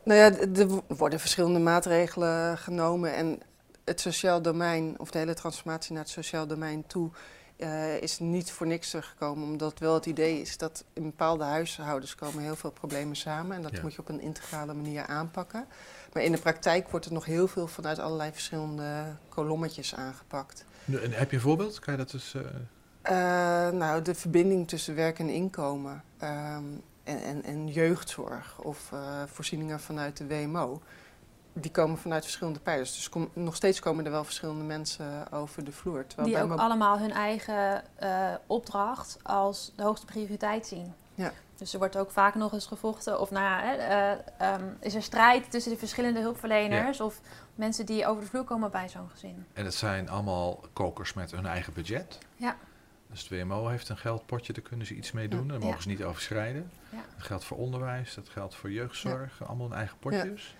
[0.03, 3.39] nou ja, er worden verschillende maatregelen genomen en
[3.85, 7.09] het sociaal domein, of de hele transformatie naar het sociaal domein toe,
[7.57, 9.43] eh, is niet voor niks teruggekomen.
[9.47, 13.61] Omdat wel het idee is dat in bepaalde huishoudens komen heel veel problemen samen en
[13.61, 13.81] dat Ja.
[13.81, 15.65] moet je op een integrale manier aanpakken.
[16.13, 20.65] Maar in de praktijk wordt er nog heel veel vanuit allerlei verschillende kolommetjes aangepakt.
[20.85, 21.79] Nu, En heb je een voorbeeld?
[21.79, 22.33] Kan je dat dus...
[22.33, 22.41] eh,
[23.01, 26.63] Eh, nou, de verbinding tussen werk en inkomen ehm,
[27.03, 30.81] en, en, en jeugdzorg of eh, voorzieningen vanuit de WMO,
[31.53, 32.93] die komen vanuit verschillende pijlers.
[32.95, 36.07] Dus kom- nog steeds komen er wel verschillende mensen over de vloer.
[36.07, 40.93] Terwijl Die bij ook allemaal hun eigen eh, opdracht als de hoogste prioriteit zien.
[41.15, 41.31] Ja.
[41.61, 44.19] Dus er wordt ook vaak nog eens gevochten of nou ja, hè, eh,
[44.53, 47.21] ehm, is er strijd tussen de verschillende hulpverleners of
[47.55, 49.45] mensen die over de vloer komen bij zo'n gezin.
[49.53, 52.17] en het zijn allemaal kokers met hun eigen budget.
[52.35, 52.55] Ja.
[53.09, 55.47] Dus het WMO heeft een geldpotje, daar kunnen ze iets mee doen.
[55.47, 55.65] Daar Ja.
[55.65, 56.71] mogen ze niet overschrijden.
[56.89, 57.01] Ja.
[57.17, 59.43] Dat geldt voor onderwijs, dat geldt voor jeugdzorg.
[59.47, 60.55] Allemaal hun eigen potjes.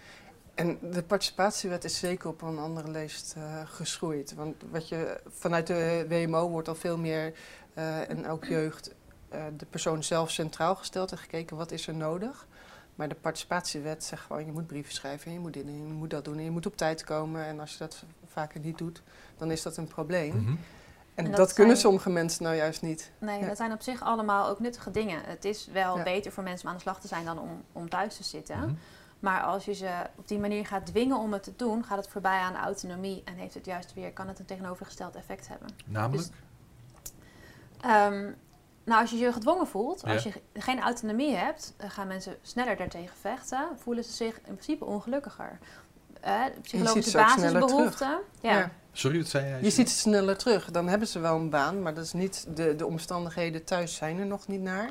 [0.56, 4.34] En de participatiewet is zeker op een andere leest eh, geschroeid.
[4.34, 7.34] Want wat je, vanuit de WMO wordt al veel meer,
[7.74, 8.94] eh, en ook jeugd,
[9.58, 12.48] de persoon zelf centraal gesteld en gekeken wat is er nodig.
[12.96, 15.94] Maar de participatiewet zegt gewoon, je moet brieven schrijven, en je moet dit en je
[15.94, 17.46] moet dat doen en je moet op tijd komen.
[17.46, 19.02] En als je dat vaker niet doet,
[19.38, 20.36] dan is dat een probleem.
[20.42, 20.50] Mhm.
[20.50, 20.58] En,
[21.26, 23.12] En dat, dat kunnen zijn- sommige mensen nou juist niet.
[23.18, 23.48] Nee, Ja.
[23.48, 25.22] dat zijn op zich allemaal ook nuttige dingen.
[25.26, 26.04] Het is wel Ja.
[26.04, 28.58] beter voor mensen om aan de slag te zijn dan om, om thuis te zitten.
[28.60, 28.74] Mhm.
[29.20, 32.08] Maar als je ze op die manier gaat dwingen om het te doen, gaat het
[32.08, 35.70] voorbij aan autonomie en heeft het juist weer, kan het een tegenovergesteld effect hebben.
[35.86, 36.28] Namelijk?
[37.82, 38.32] Ehm,
[38.92, 40.32] nou, als je je gedwongen voelt, als Ja.
[40.54, 44.86] je geen autonomie hebt, dan gaan mensen sneller daartegen vechten, voelen ze zich in principe
[44.86, 45.60] ongelukkiger.
[46.22, 48.20] Eh, de psychologische ze basisbehoeften.
[48.42, 48.58] Ja.
[48.58, 48.72] Ja.
[48.92, 49.62] Sorry, dat zei jij?
[49.62, 50.72] Je ziet het sneller terug.
[50.72, 54.20] Dan hebben ze wel een baan, maar dat is niet de, de omstandigheden thuis zijn
[54.20, 54.90] er nog niet naar.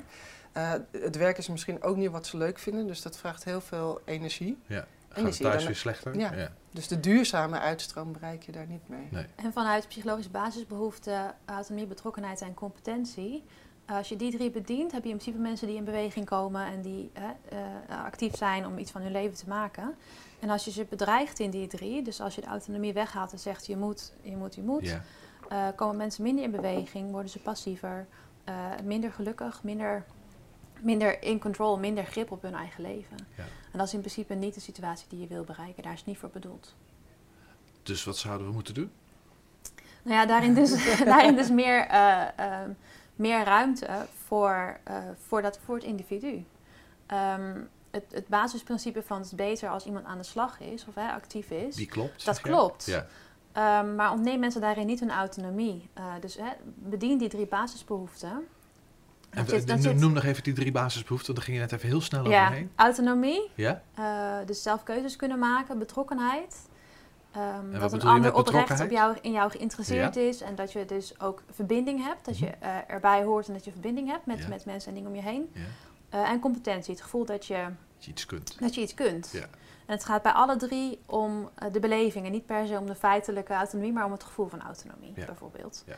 [0.52, 3.60] Eh, het werk is misschien ook niet wat ze leuk vinden, dus dat vraagt heel
[3.60, 4.58] veel energie.
[4.66, 4.86] Ja.
[5.08, 6.18] En Gaat thuis dan- weer slechter?
[6.18, 6.50] Ja.
[6.70, 9.08] Dus de duurzame uitstroom bereik je daar niet mee.
[9.10, 9.26] Nee.
[9.36, 13.44] En vanuit psychologische basisbehoeften, autonomie, betrokkenheid en competentie.
[13.90, 16.82] Als je die drie bedient, heb je in principe mensen die in beweging komen en
[16.82, 19.94] die eh, eh, actief zijn om iets van hun leven te maken.
[20.40, 23.38] En als je ze bedreigt in die drie, dus als je de autonomie weghaalt en
[23.38, 24.96] zegt je moet, je moet, je moet,
[25.50, 28.06] eh, komen mensen minder in beweging, worden ze passiever,
[28.44, 30.04] eh, minder gelukkig, minder,
[30.80, 33.16] minder in control, minder grip op hun eigen leven.
[33.36, 33.44] Ja.
[33.72, 35.82] En dat is in principe niet de situatie die je wil bereiken.
[35.82, 36.74] Daar is het niet voor bedoeld.
[37.82, 38.90] Dus wat zouden we moeten doen?
[40.02, 40.70] Nou ja, daarin dus,
[41.04, 42.70] daarin dus meer, eh, ehm,
[43.20, 46.44] meer ruimte voor, eh, voor, dat, voor het individu.
[47.06, 50.94] Ehm, het, het basisprincipe van het is beter als iemand aan de slag is of
[50.94, 51.74] hè, actief is.
[51.74, 52.24] Die klopt.
[52.24, 52.84] dat klopt.
[52.86, 53.06] Ja.
[53.52, 55.88] Ehm, maar ontneem mensen daarin niet hun autonomie.
[55.94, 58.30] Eh, dus hè, bedien die drie basisbehoeften.
[58.30, 58.44] En
[59.30, 61.62] Dan we- zit- dan noem- zit- noem nog even die drie basisbehoeften, daar ging je
[61.62, 62.70] net even heel snel ja, overheen.
[62.76, 63.82] autonomie, Ja?
[63.94, 66.68] eh, dus zelf keuzes kunnen maken, betrokkenheid.
[67.32, 70.40] Wat dat een je ander oprecht op jou, in jou geïnteresseerd is.
[70.40, 72.24] En dat je dus ook verbinding hebt.
[72.24, 72.54] Dat je Mhm.
[72.60, 74.48] eh, erbij hoort en dat je verbinding hebt met, Ja.
[74.48, 75.50] met mensen en dingen om je heen.
[75.54, 75.60] ja.
[76.08, 77.54] Eh, en competentie, het gevoel dat je,
[77.96, 78.60] Dat je iets kunt.
[78.60, 79.30] dat je iets kunt.
[79.32, 79.40] Ja.
[79.86, 82.26] En het gaat bij alle drie om eh, de beleving.
[82.26, 85.84] En niet per se om de feitelijke autonomie, maar om het gevoel van autonomie, bijvoorbeeld.
[85.86, 85.96] Ja.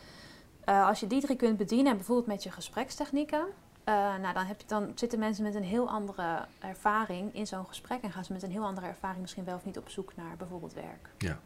[0.88, 3.44] Als je die drie kunt bedienen, bijvoorbeeld met je gesprekstechnieken,
[3.84, 7.66] eh, nou, dan, heb je, dan zitten mensen met een heel andere ervaring in zo'n
[7.66, 8.02] gesprek.
[8.02, 10.36] En gaan ze met een heel andere ervaring misschien wel of niet op zoek naar
[10.36, 11.08] bijvoorbeeld werk.
[11.18, 11.38] Ja.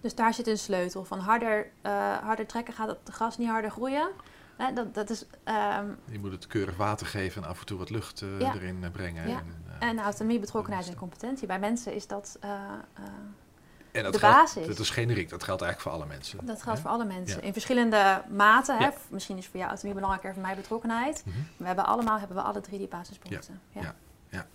[0.00, 3.70] Dus daar zit een sleutel van harder, eh, harder trekken gaat het gras niet harder
[3.70, 4.08] groeien.
[4.74, 7.90] Dat, dat is, ehm, Je moet het keurig water geven en af en toe wat
[7.90, 8.54] lucht eh, Ja.
[8.54, 9.28] erin brengen.
[9.28, 9.38] Ja.
[9.38, 11.46] En, en autonomie, betrokkenheid en competentie.
[11.46, 12.38] Bij mensen is dat
[13.92, 14.66] en dat de geldt- basis.
[14.66, 16.46] Dat is generiek, dat geldt eigenlijk voor alle mensen.
[16.46, 16.84] Dat geldt hè?
[16.84, 17.36] voor alle mensen.
[17.40, 17.46] Ja.
[17.46, 18.76] In verschillende maten.
[18.78, 18.84] Hè?
[18.84, 18.92] Ja.
[19.08, 21.22] Misschien is voor jou autonomie belangrijker, voor mij betrokkenheid.
[21.26, 21.36] Mhm.
[21.56, 23.60] We hebben allemaal hebben we alle drie die basisbehoeften.
[23.72, 23.94] Ja.
[24.28, 24.46] Ja.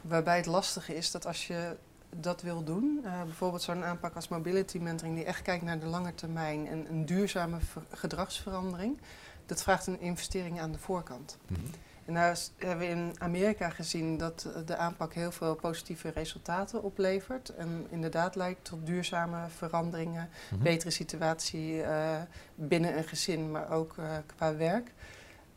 [0.00, 1.76] Waarbij het lastige is dat als je
[2.16, 5.86] dat wil doen, eh, bijvoorbeeld zo'n aanpak als mobility mentoring, die echt kijkt naar de
[5.86, 9.00] lange termijn en een duurzame ver- gedragsverandering,
[9.46, 11.38] dat vraagt een investering aan de voorkant.
[11.46, 11.60] Mhm.
[12.10, 16.82] En daar hebben we in Amerika gezien dat eh, de aanpak heel veel positieve resultaten
[16.82, 17.48] oplevert.
[17.48, 20.62] En inderdaad leidt tot duurzame veranderingen, Mhm.
[20.62, 22.20] betere situatie eh,
[22.54, 24.04] binnen een gezin, maar ook eh,
[24.36, 24.92] qua werk.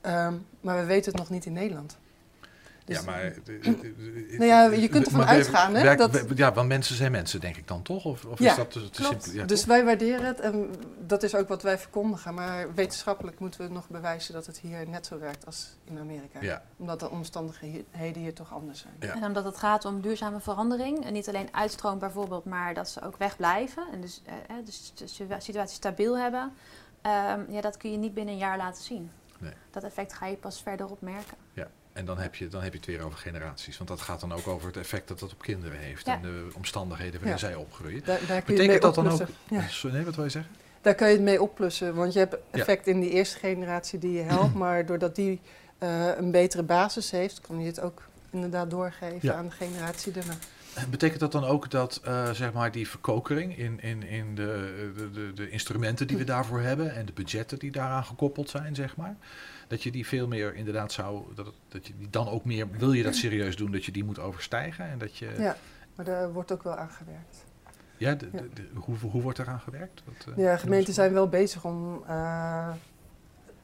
[0.01, 1.97] Ehm, maar we weten het nog niet in Nederland.
[2.85, 3.23] Dus- ja, maar...
[3.23, 3.31] eh,
[4.31, 7.67] Nou ja, je kunt ervan uitgaan, hè, dat- Ja, want mensen zijn mensen, denk ik
[7.67, 8.05] dan toch?
[8.05, 9.31] Of, of Ja, is dat te, simpel?
[9.31, 9.67] Ja, dus toch?
[9.67, 10.69] wij waarderen het en
[11.07, 12.33] dat is ook wat wij verkondigen.
[12.33, 16.41] Maar wetenschappelijk moeten we nog bewijzen dat het hier net zo werkt als in Amerika.
[16.41, 18.93] Ja, Omdat de omstandigheden hier toch anders zijn.
[18.99, 19.15] Ja.
[19.15, 21.05] En omdat het gaat om duurzame verandering.
[21.05, 23.83] En niet alleen uitstroom bijvoorbeeld, maar dat ze ook wegblijven.
[23.91, 26.51] En dus, eh, dus de situa- situatie stabiel hebben.
[27.01, 29.11] Ehm, ja, dat kun je niet binnen een jaar laten zien.
[29.39, 29.53] Nee.
[29.71, 31.37] Dat effect ga je pas verderop merken.
[31.93, 33.77] En dan heb, je, dan heb je het weer over generaties.
[33.77, 36.05] Want dat gaat dan ook over het effect dat dat op kinderen heeft.
[36.05, 36.13] Ja.
[36.13, 38.01] En de omstandigheden waarin zij opgroeien.
[38.05, 39.21] Daar, daar kun Betekent dat dan ook...
[39.69, 40.51] Sorry, Nee, wat wil je zeggen?
[40.81, 41.95] Daar kan je het mee opplussen.
[41.95, 44.53] Want je hebt effect in die eerste generatie die je helpt.
[44.53, 45.41] Maar doordat die
[45.77, 50.33] eh, een betere basis heeft, kan je het ook inderdaad doorgeven aan de generatie daarna.
[50.89, 55.11] Betekent dat dan ook dat eh, zeg maar die verkokering in, in, in de, de,
[55.11, 58.95] de, de instrumenten die we daarvoor hebben en de budgetten die daaraan gekoppeld zijn, zeg
[58.95, 59.15] maar,
[59.73, 62.91] dat je die veel meer inderdaad zou, dat, dat je die dan ook meer, wil
[62.93, 65.55] je dat serieus doen, dat je die moet overstijgen en dat je, ja, Ja,
[65.95, 67.43] maar daar wordt ook wel aan gewerkt.
[67.97, 70.03] de, de- de- hoe, hoe wordt eraan gewerkt?
[70.05, 72.69] Wat, eh, Ja, gemeenten zijn wel bezig om eh,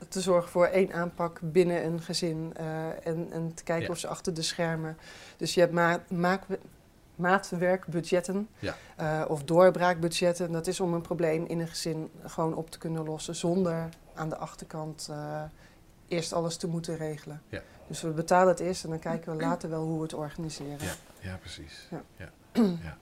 [0.08, 2.54] te zorgen voor één aanpak binnen een gezin.
[2.56, 3.91] eh, en, en te kijken Ja.
[3.91, 4.98] of ze achter de schermen.
[5.38, 6.43] Dus je hebt ma maak,
[7.15, 8.76] maatwerkbudgetten Ja.
[8.95, 10.52] eh, of doorbraakbudgetten.
[10.52, 14.30] Dat is om een probleem in een gezin gewoon op te kunnen lossen zonder aan
[14.30, 15.10] de achterkant
[16.10, 17.41] eerst alles te moeten regelen.
[17.50, 17.62] Ja.
[17.88, 20.78] Dus we betalen het eerst en dan kijken we later wel hoe we het organiseren.
[20.86, 21.88] Ja, ja, precies.
[21.91, 22.04] Ja.
[22.17, 22.32] Ja.
[22.82, 22.98] Ja.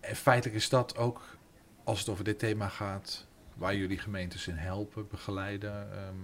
[0.00, 1.20] En feitelijk is dat ook,
[1.84, 5.92] als het over dit thema gaat, waar jullie gemeentes in helpen, begeleiden.
[5.92, 6.14] ehm, eh,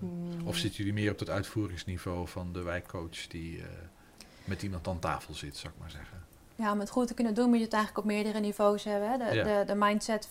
[0.00, 0.46] Mm.
[0.46, 3.64] Of zitten jullie meer op het uitvoeringsniveau van de wijkcoach die eh,
[4.44, 6.22] met iemand aan tafel zit, zou ik maar zeggen?
[6.54, 9.10] Ja, om het goed te kunnen doen moet je het eigenlijk op meerdere niveaus hebben.
[9.10, 9.18] Hè?
[9.30, 9.44] De, Ja.
[9.58, 10.28] de, de mindset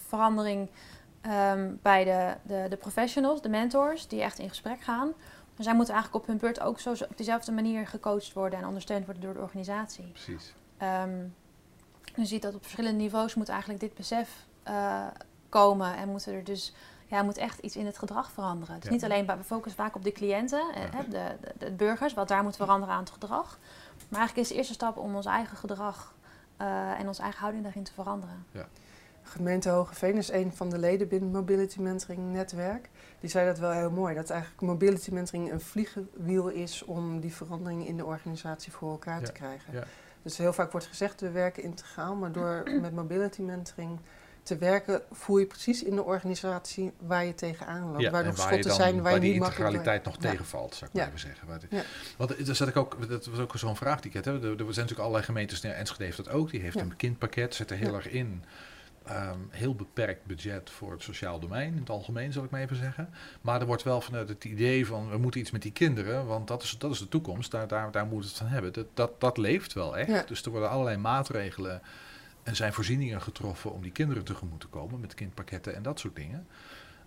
[1.28, 5.08] ehm, bij de, de, de professionals, de mentors, die echt in gesprek gaan.
[5.56, 8.66] Maar zij moeten eigenlijk op hun beurt ook zo, op dezelfde manier gecoacht worden en
[8.66, 10.06] ondersteund worden door de organisatie.
[10.08, 10.54] Precies.
[10.78, 11.18] Ehm,
[12.16, 15.06] je ziet dat op verschillende niveaus moet eigenlijk dit besef eh,
[15.50, 16.74] komen en moeten er dus
[17.08, 18.76] ja, moet echt iets in het gedrag veranderen.
[18.76, 18.92] Dus Ja.
[18.92, 20.90] niet alleen we focussen vaak op de cliënten, eh, Ja.
[20.98, 23.60] hè, de, de, de burgers, wat daar moet veranderen aan het gedrag.
[24.10, 26.16] Maar eigenlijk is de eerste stap om ons eigen gedrag
[26.58, 28.46] eh, en onze eigen houding daarin te veranderen.
[29.28, 32.90] Gemeente Hogeveen is een van de leden binnen het Mobility Mentoring netwerk.
[33.20, 34.16] Die zei dat wel heel mooi.
[34.16, 39.20] Dat eigenlijk Mobility Mentoring een vliegenwiel is om die verandering in de organisatie voor elkaar
[39.20, 39.74] Ja, te krijgen.
[39.74, 39.84] ja.
[40.22, 44.00] Dus heel vaak wordt gezegd we werken integraal, maar door met Mobility Mentoring
[44.44, 48.02] te werken voel je precies in de organisatie waar je tegenaan loopt.
[48.02, 50.30] Ja, waar nog schotten zijn waar, waar je die niet integraliteit nog Ja.
[50.30, 51.04] tegenvalt, zou ik Ja.
[51.04, 51.48] maar even zeggen.
[51.48, 51.82] Waar de- Ja.
[52.18, 54.26] Want daar zat ik ook, dat was ook zo'n vraag die ik had.
[54.26, 54.32] Hè.
[54.32, 57.72] Er, er zijn natuurlijk allerlei gemeentes, Enschede heeft dat ook, die heeft een kindpakket, zet
[57.72, 58.44] er heel erg in
[59.08, 62.76] ehm, heel beperkt budget voor het sociaal domein, in het algemeen zal ik maar even
[62.76, 63.10] zeggen.
[63.42, 66.48] Maar er wordt wel vanuit het idee van we moeten iets met die kinderen, want
[66.48, 68.74] dat is, dat is de toekomst, daar, daar, daar moet het van hebben.
[68.74, 70.10] Dat, dat, dat leeft wel echt.
[70.10, 70.24] Ja.
[70.24, 71.82] Dus er worden allerlei maatregelen
[72.44, 76.16] en zijn voorzieningen getroffen om die kinderen tegemoet te komen met kindpakketten en dat soort
[76.16, 76.48] dingen.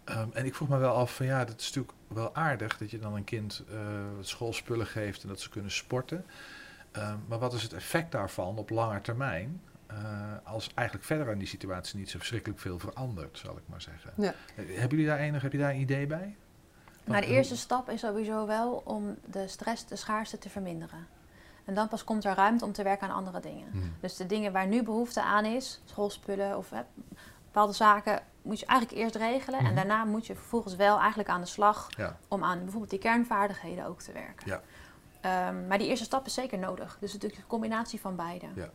[0.04, 2.90] Ehm, en ik vroeg me wel af van ja, dat is natuurlijk wel aardig dat
[2.90, 3.64] je dan een kind
[4.16, 6.24] wat schoolspullen geeft en dat ze kunnen sporten.
[6.92, 9.60] Ehm, maar wat is het effect daarvan op lange termijn?
[9.90, 13.83] Eh, als eigenlijk verder aan die situatie niet zo verschrikkelijk veel verandert, zal ik maar
[13.83, 14.12] zeggen.
[14.16, 14.35] Ja.
[14.55, 16.37] Hebben jullie daar enig, heb je daar een idee bij?
[17.05, 21.07] Maar de eerste stap is sowieso wel om de stress, de schaarste te verminderen.
[21.64, 23.68] En dan pas komt er ruimte om te werken aan andere dingen.
[23.70, 23.94] Hmm.
[24.00, 26.81] Dus de dingen waar nu behoefte aan is, schoolspullen of hè,
[27.44, 29.61] bepaalde zaken, moet je eigenlijk eerst regelen.
[29.61, 32.16] En daarna moet je vervolgens wel eigenlijk aan de slag Ja.
[32.29, 34.46] om aan bijvoorbeeld die kernvaardigheden ook te werken.
[34.46, 34.61] Ja.
[35.20, 36.96] Ehm, maar die eerste stap is zeker nodig.
[37.00, 38.46] Dus het is een combinatie van beide.
[38.55, 38.70] Ja.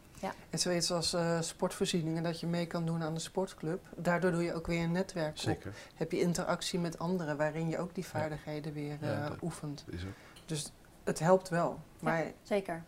[0.49, 3.85] En zoiets als eh, sportvoorzieningen, dat je mee kan doen aan de sportclub.
[3.97, 5.37] Daardoor doe je ook weer een netwerk op.
[5.37, 5.73] Zeker.
[5.95, 9.85] Heb je interactie met anderen, waarin je ook die vaardigheden weer Ja, dat- oefent.
[9.89, 10.09] Is ook.
[10.45, 10.71] Dus
[11.03, 11.79] het helpt wel.
[11.99, 12.83] Maar Zeker.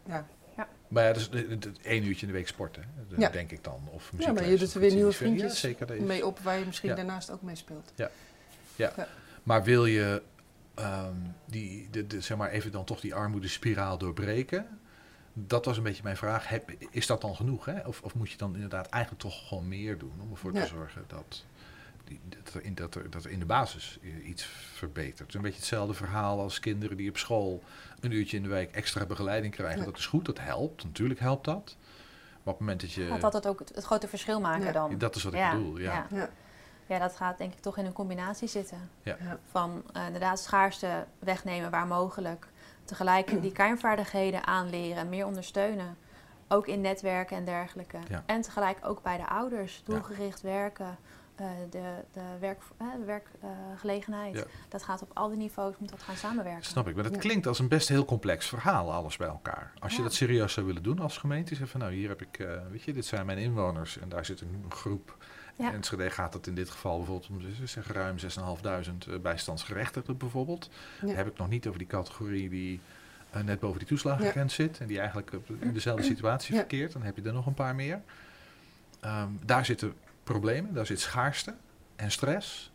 [0.87, 1.29] Maar ja, dus
[1.81, 2.83] één uurtje in de week sporten,
[3.17, 3.29] Ja.
[3.29, 3.79] denk ik dan.
[3.91, 5.09] Of ja, maar je doet er weer nieuwe.
[5.11, 6.95] Ja, vriendjes zeker, dat is- mee op waar je misschien Ja.
[6.95, 7.93] daarnaast ook mee speelt.
[9.43, 10.21] Maar wil je
[10.75, 11.13] ehm,
[11.45, 14.79] die, de, de, zeg maar even dan toch die armoedespiraal doorbreken?
[15.39, 16.47] Dat was een beetje mijn vraag.
[16.47, 17.65] Heb, is dat dan genoeg?
[17.65, 17.79] Hè?
[17.79, 20.61] Of, of moet je dan inderdaad eigenlijk toch gewoon meer doen om ervoor Ja.
[20.61, 21.43] te zorgen dat,
[22.03, 25.19] die, dat, er in, dat, er, dat er in de basis i- iets verbetert?
[25.19, 27.63] Het is een beetje hetzelfde verhaal als kinderen die op school
[27.99, 29.79] een uurtje in de week extra begeleiding krijgen.
[29.79, 29.85] Ja.
[29.85, 30.83] Dat is goed, dat helpt.
[30.83, 31.75] Natuurlijk helpt dat.
[32.43, 33.07] Maar op het moment dat je...
[33.07, 34.71] Gaat dat het ook het, het grote verschil maken Ja.
[34.71, 34.97] dan?
[34.97, 36.07] dat is wat ik bedoel, ja.
[36.87, 36.99] ja.
[36.99, 38.89] Dat gaat denk ik toch in een combinatie zitten.
[39.03, 39.17] Ja.
[39.19, 39.39] Ja.
[39.51, 42.47] Van eh, inderdaad schaarste wegnemen waar mogelijk.
[42.87, 45.97] Tegelijk die kernvaardigheden aanleren, meer ondersteunen.
[46.47, 47.97] Ook in netwerken en dergelijke.
[48.09, 48.23] Ja.
[48.25, 49.81] En tegelijk ook bij de ouders.
[49.85, 50.97] Doelgericht werken.
[51.35, 54.35] eh, de de werk, eh, de werkgelegenheid.
[54.35, 54.43] Ja.
[54.69, 56.63] Dat gaat op alle niveaus, moet dat gaan samenwerken.
[56.65, 59.73] Snap ik, maar dat klinkt als een best heel complex verhaal, alles bij elkaar.
[59.79, 62.39] Als je dat serieus zou willen doen als gemeente, zeg van nou hier heb ik,
[62.39, 65.17] eh, weet je, dit zijn mijn inwoners en daar zit een groep.
[65.57, 65.67] Ja.
[65.67, 68.23] En Enschede gaat het in dit geval bijvoorbeeld om zeg, ruim 6.500
[69.11, 70.69] eh, bijstandsgerechtigden bijvoorbeeld.
[71.01, 71.07] Ja.
[71.07, 72.79] Dan heb ik nog niet over die categorie die
[73.29, 76.93] eh, net boven die toeslagengrens zit en die eigenlijk op- in dezelfde situatie verkeert.
[76.93, 78.01] Dan heb je er nog een paar meer.
[78.99, 79.93] Ehm, daar zitten
[80.23, 81.55] problemen, daar zit schaarste
[81.95, 82.71] en stress.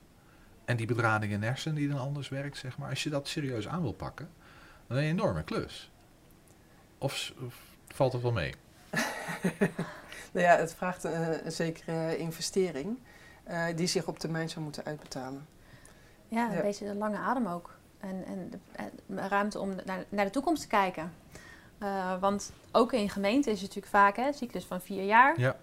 [0.64, 2.88] En die bedrading in hersenen die dan anders werkt, zeg maar.
[2.88, 4.28] Als je dat serieus aan wil pakken,
[4.86, 5.90] dan een enorme klus.
[6.98, 7.54] Of, of
[7.88, 8.54] valt het wel mee?
[10.32, 12.98] Nou ja, het vraagt eh, een zekere investering
[13.44, 15.46] eh, die zich op termijn zou moeten uitbetalen.
[16.28, 16.62] Ja, een Ja.
[16.62, 17.70] beetje de lange adem ook.
[18.00, 21.12] En, en de, en ruimte om naar, naar de toekomst te kijken.
[21.78, 25.40] Eh, want ook in gemeenten is het natuurlijk vaak hè, een cyclus van vier jaar.
[25.40, 25.56] Ja.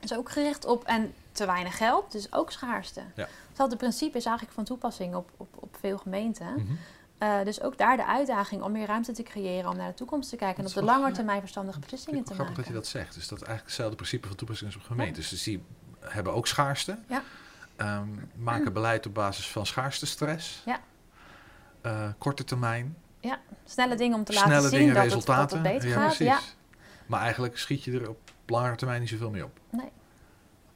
[0.00, 3.00] is ook gericht op en te weinig geld, dus ook schaarste.
[3.14, 3.28] Ja.
[3.48, 6.52] Hetzelfde principe is eigenlijk van toepassing op, op, op veel gemeenten.
[6.52, 6.72] Mhm.
[7.18, 10.30] Eh, dus ook daar de uitdaging om meer ruimte te creëren om naar de toekomst
[10.30, 11.12] te kijken en is op de lange ja.
[11.12, 12.74] termijn verstandige beslissingen te ik wel grappig maken.
[12.74, 13.14] dat je dat zegt.
[13.14, 15.28] Dus dat eigenlijk hetzelfde principe van toepassing is op gemeentes.
[15.28, 15.62] Dus die
[16.00, 16.98] hebben ook schaarste.
[17.08, 17.22] Ja.
[17.76, 20.62] Ehm, maken beleid op basis van schaarste stress.
[20.64, 20.80] Ja.
[21.80, 22.96] Eh, korte termijn.
[23.64, 25.62] Snelle dingen om te laten snelle zien dingen, dat, het, dat resultaten.
[25.62, 26.16] het beter ja, gaat.
[26.16, 26.40] Ja,
[27.06, 29.60] Maar eigenlijk schiet je er op langere termijn niet zoveel mee op.
[29.70, 29.90] nee.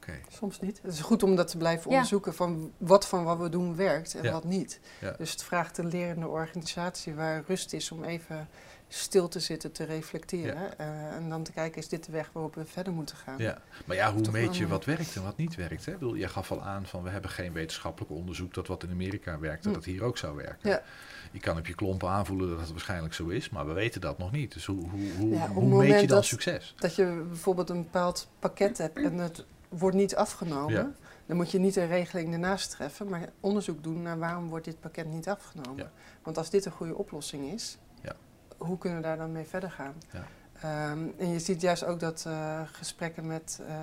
[0.03, 0.13] Oké.
[0.29, 0.81] Soms niet.
[0.83, 1.97] Het is goed om dat te blijven Ja.
[1.97, 4.33] onderzoeken van wat van wat we doen werkt en Ja.
[4.33, 4.81] wat niet.
[5.01, 5.15] Ja.
[5.19, 8.49] Dus het vraagt een lerende organisatie waar rust is om even
[8.89, 10.79] stil te zitten, te reflecteren.
[10.79, 13.39] eh, en dan te kijken, is dit de weg waarop we verder moeten gaan?
[13.39, 15.85] Ja, maar ja, hoe meet je wat werkt en wat niet werkt?
[15.85, 15.93] Hè?
[15.93, 18.91] Ik bedoel, jij gaf al aan van we hebben geen wetenschappelijk onderzoek dat wat in
[18.91, 20.71] Amerika werkt, dat dat hier ook zou werken.
[20.71, 20.83] Ja.
[21.31, 24.19] Je kan op je klompen aanvoelen dat het waarschijnlijk zo is, maar we weten dat
[24.19, 24.53] nog niet.
[24.53, 26.75] Dus hoe, hoe, hoe, hoe meet je dan dat- succes?
[26.79, 29.45] Dat je bijvoorbeeld een bepaald pakket hebt en het
[29.79, 30.73] wordt niet afgenomen.
[30.75, 30.91] Ja.
[31.27, 34.81] Dan moet je niet een regeling ernaast treffen, maar onderzoek doen naar waarom wordt dit
[34.81, 35.77] pakket niet afgenomen.
[35.85, 35.91] Ja.
[36.23, 38.13] Want als dit een goede oplossing is, Ja.
[38.57, 39.95] hoe kunnen we daar dan mee verder gaan?
[40.13, 40.25] Ja.
[40.61, 43.75] Ehm, en je ziet juist ook dat eh, gesprekken met eh,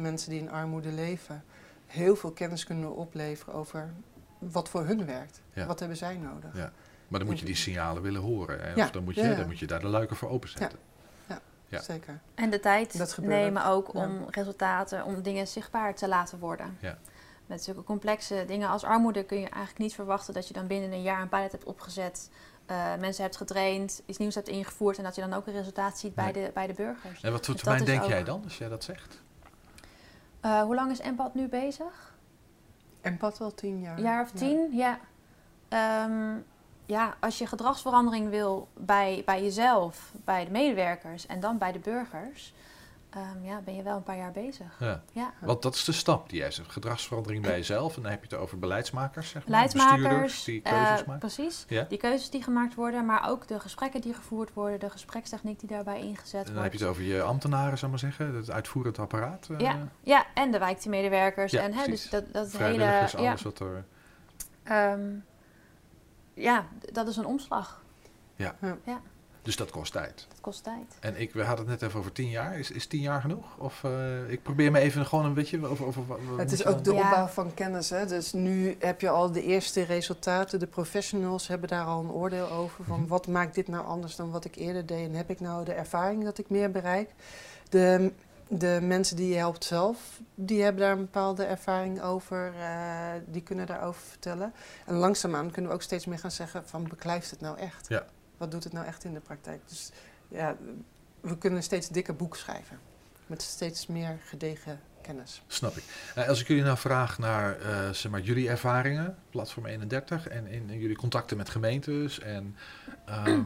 [0.00, 1.44] mensen die in armoede leven
[1.86, 3.90] heel veel kennis kunnen opleveren over
[4.38, 5.40] wat voor hun werkt.
[5.66, 6.56] Wat hebben zij nodig?
[6.56, 6.72] Ja.
[7.08, 8.60] Maar dan moet je die signalen willen horen.
[8.60, 8.82] Hè?
[8.84, 10.78] Of dan moet, je, dan moet je daar de luiken voor openzetten.
[11.68, 11.80] Ja.
[11.80, 12.20] Zeker.
[12.34, 14.00] En de tijd nemen ook Ja.
[14.00, 16.76] om resultaten, om dingen zichtbaar te laten worden.
[16.80, 16.98] Ja.
[17.46, 20.92] Met zulke complexe dingen als armoede kun je eigenlijk niet verwachten dat je dan binnen
[20.92, 22.30] een jaar een pilot hebt opgezet,
[22.66, 25.98] eh, mensen hebt getraind, iets nieuws hebt ingevoerd en dat je dan ook een resultaat
[25.98, 26.44] ziet bij, Nee.
[26.44, 27.22] de, bij de burgers.
[27.22, 29.22] En wat voor termijn denk jij dan, als jij dat zegt?
[30.40, 32.16] Eh, hoe lang is Empad nu bezig?
[33.00, 33.96] En pad wel tien jaar.
[33.96, 34.68] Een jaar of tien?
[34.76, 34.98] Ja.
[35.68, 36.36] Ehm,
[36.88, 41.78] ja, als je gedragsverandering wil bij, bij jezelf, bij de medewerkers en dan bij de
[41.78, 42.52] burgers,
[43.10, 44.76] ehm, ja, ben je wel een paar jaar bezig.
[44.80, 45.02] Ja.
[45.12, 45.32] Ja.
[45.40, 46.72] Want dat is de stap die jij zegt.
[46.72, 47.96] Gedragsverandering bij jezelf.
[47.96, 49.44] En dan heb je het over beleidsmakers, zeg maar.
[49.44, 51.18] Beleidsmakers, Bestuurders die keuzes eh, maken.
[51.18, 51.64] precies.
[51.68, 51.86] Ja.
[51.88, 55.68] Die keuzes die gemaakt worden, maar ook de gesprekken die gevoerd worden, de gesprekstechniek die
[55.68, 56.78] daarbij ingezet En dan heb wordt.
[56.78, 58.34] je het over je ambtenaren, zou maar zeggen.
[58.34, 59.48] Het uitvoerend apparaat.
[59.50, 61.52] eh, Ja, ja, en de wijkteammedewerkers.
[61.52, 63.08] Ja, en hè, dus dat, dat hele.
[63.16, 63.84] Alles wat er...
[64.62, 65.00] ehm,
[66.38, 67.82] ja, dat is een omslag.
[69.42, 70.26] Dus dat kost tijd.
[70.28, 70.96] Dat kost tijd.
[71.00, 72.58] En ik, we hadden het net even over tien jaar.
[72.58, 73.44] Is, is tien jaar genoeg?
[73.58, 75.86] Of eh, ik probeer me even gewoon een beetje over...
[75.86, 77.00] over, over Het is ook de Ja.
[77.04, 77.90] opbouw van kennis.
[77.90, 78.06] Hè?
[78.06, 80.58] Dus nu heb je al de eerste resultaten.
[80.58, 82.84] De professionals hebben daar al een oordeel over.
[82.84, 83.08] Van Mhm.
[83.08, 85.08] wat maakt dit nou anders dan wat ik eerder deed?
[85.08, 87.10] En heb ik nou de ervaring dat ik meer bereik?
[87.68, 88.12] De,
[88.48, 92.54] de mensen die je helpt zelf, die hebben daar een bepaalde ervaring over.
[92.54, 94.52] eh, die kunnen daarover vertellen.
[94.86, 97.88] En langzaamaan kunnen we ook steeds meer gaan zeggen van beklijft het nou echt?
[97.88, 98.06] Ja.
[98.36, 99.60] Wat doet het nou echt in de praktijk?
[99.68, 99.90] Dus
[100.28, 100.56] ja,
[101.20, 102.78] we kunnen een steeds dikker boek schrijven.
[103.26, 105.42] Met steeds meer gedegen kennis.
[105.46, 105.84] Snap ik.
[106.14, 110.46] Eh, als ik jullie nou vraag naar eh, zeg maar, jullie ervaringen, Platform 31, en
[110.46, 112.56] in, in jullie contacten met gemeentes, en,
[113.06, 113.42] ehm,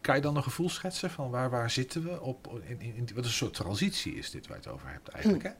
[0.00, 2.60] kan je dan een gevoel schetsen van waar, waar zitten we op?
[2.66, 5.42] In, in, in- wat een soort transitie is dit waar je het over hebt eigenlijk,
[5.42, 5.50] hè?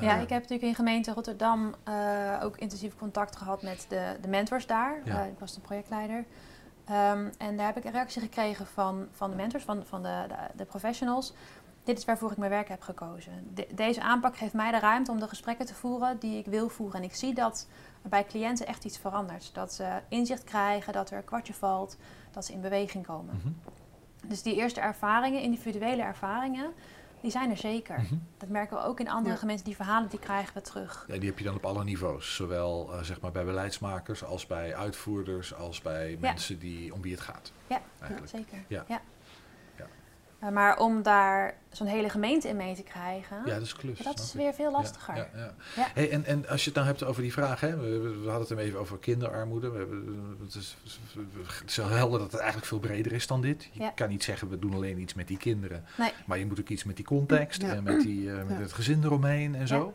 [0.00, 4.16] Ja, Eh, ik heb natuurlijk in gemeente Rotterdam eh, ook intensief contact gehad met de,
[4.20, 5.00] de mentors daar.
[5.04, 5.22] Ja.
[5.24, 6.24] Ik was de projectleider.
[6.84, 10.24] Ehm, en daar heb ik een reactie gekregen van, van de mentors, van, van de,
[10.28, 11.32] de, de professionals.
[11.86, 13.32] Dit is waarvoor ik mijn werk heb gekozen.
[13.54, 16.68] De- deze aanpak geeft mij de ruimte om de gesprekken te voeren die ik wil
[16.68, 16.96] voeren.
[16.98, 17.68] En ik zie dat
[18.02, 19.50] er bij cliënten echt iets verandert.
[19.54, 21.96] Dat ze inzicht krijgen, dat er een kwartje valt,
[22.30, 23.34] dat ze in beweging komen.
[23.36, 23.48] mhm,
[24.30, 26.72] Dus die eerste ervaringen, individuele ervaringen,
[27.20, 28.00] die zijn er zeker.
[28.00, 28.14] mhm.
[28.38, 29.40] Dat merken we ook in andere Ja.
[29.40, 29.64] gemeenten.
[29.64, 31.04] Die verhalen die krijgen we terug.
[31.08, 32.34] Ja, die heb je dan op alle niveaus.
[32.34, 37.12] Zowel eh, zeg maar bij beleidsmakers als bij uitvoerders, als bij mensen die, om wie
[37.12, 37.52] het gaat.
[37.66, 38.30] Ja, Eigenlijk.
[38.30, 38.58] zeker.
[38.66, 38.84] Ja.
[40.38, 43.98] Eh, maar om daar zo'n hele gemeente in mee te krijgen, Ja, dat is klus.
[43.98, 45.16] dat is weer veel lastiger.
[45.16, 45.54] Ja, ja, ja.
[45.76, 45.86] Ja.
[45.94, 48.48] Hey, en, en als je het nou hebt over die vraag, hè, we, hadden het
[48.48, 49.70] hem even over kinderarmoede.
[49.70, 50.76] We hebben, het, is,
[51.60, 53.68] het is wel helder dat het eigenlijk veel breder is dan dit.
[53.72, 53.90] Je Ja.
[53.90, 55.84] kan niet zeggen, we doen alleen iets met die kinderen.
[55.98, 56.12] Nee.
[56.26, 57.74] Maar je moet ook iets met die context Ja.
[57.74, 58.62] en met, die, eh, met Ja.
[58.62, 59.94] het gezin eromheen en zo.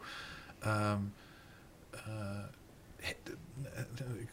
[0.59, 0.97] Ehm,
[1.91, 1.99] eh,
[2.97, 3.15] he-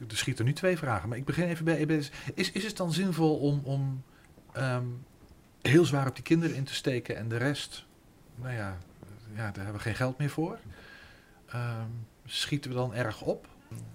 [0.09, 2.11] er schieten nu twee vragen, maar ik begin even bij EBS.
[2.35, 4.03] Is, is het dan zinvol om, om
[4.53, 4.85] ehm,
[5.63, 7.87] heel zwaar op die kinderen in te steken en de rest,
[8.35, 8.79] nou ja,
[9.35, 10.59] ja daar hebben we geen geld meer voor?
[11.47, 11.89] Ehm,
[12.25, 13.49] schieten we dan erg op?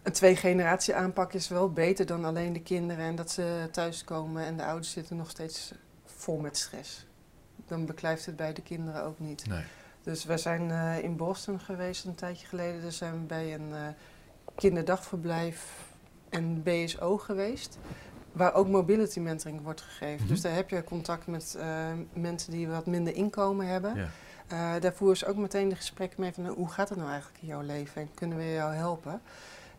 [0.03, 4.57] Een twee-generatie aanpak is wel beter dan alleen de kinderen en dat ze thuiskomen en
[4.57, 5.73] de ouders zitten nog steeds
[6.05, 7.05] vol met stress.
[7.67, 9.47] Dan beklijft het bij de kinderen ook niet.
[9.47, 9.63] Nee.
[10.03, 12.81] Dus we zijn eh, in Boston geweest een tijdje geleden.
[12.81, 13.87] Daar zijn we bij een eh,
[14.55, 15.65] kinderdagverblijf
[16.29, 17.77] en BSO geweest.
[18.33, 20.19] Waar ook mobility mentoring wordt gegeven.
[20.23, 20.27] Mhm.
[20.27, 21.67] Dus daar heb je contact met eh,
[22.13, 23.95] mensen die wat minder inkomen hebben.
[23.95, 24.07] Ja.
[24.47, 27.09] Eh, daar voeren ze ook meteen de gesprekken mee van nou, hoe gaat het nou
[27.09, 29.21] eigenlijk in jouw leven en kunnen we jou helpen?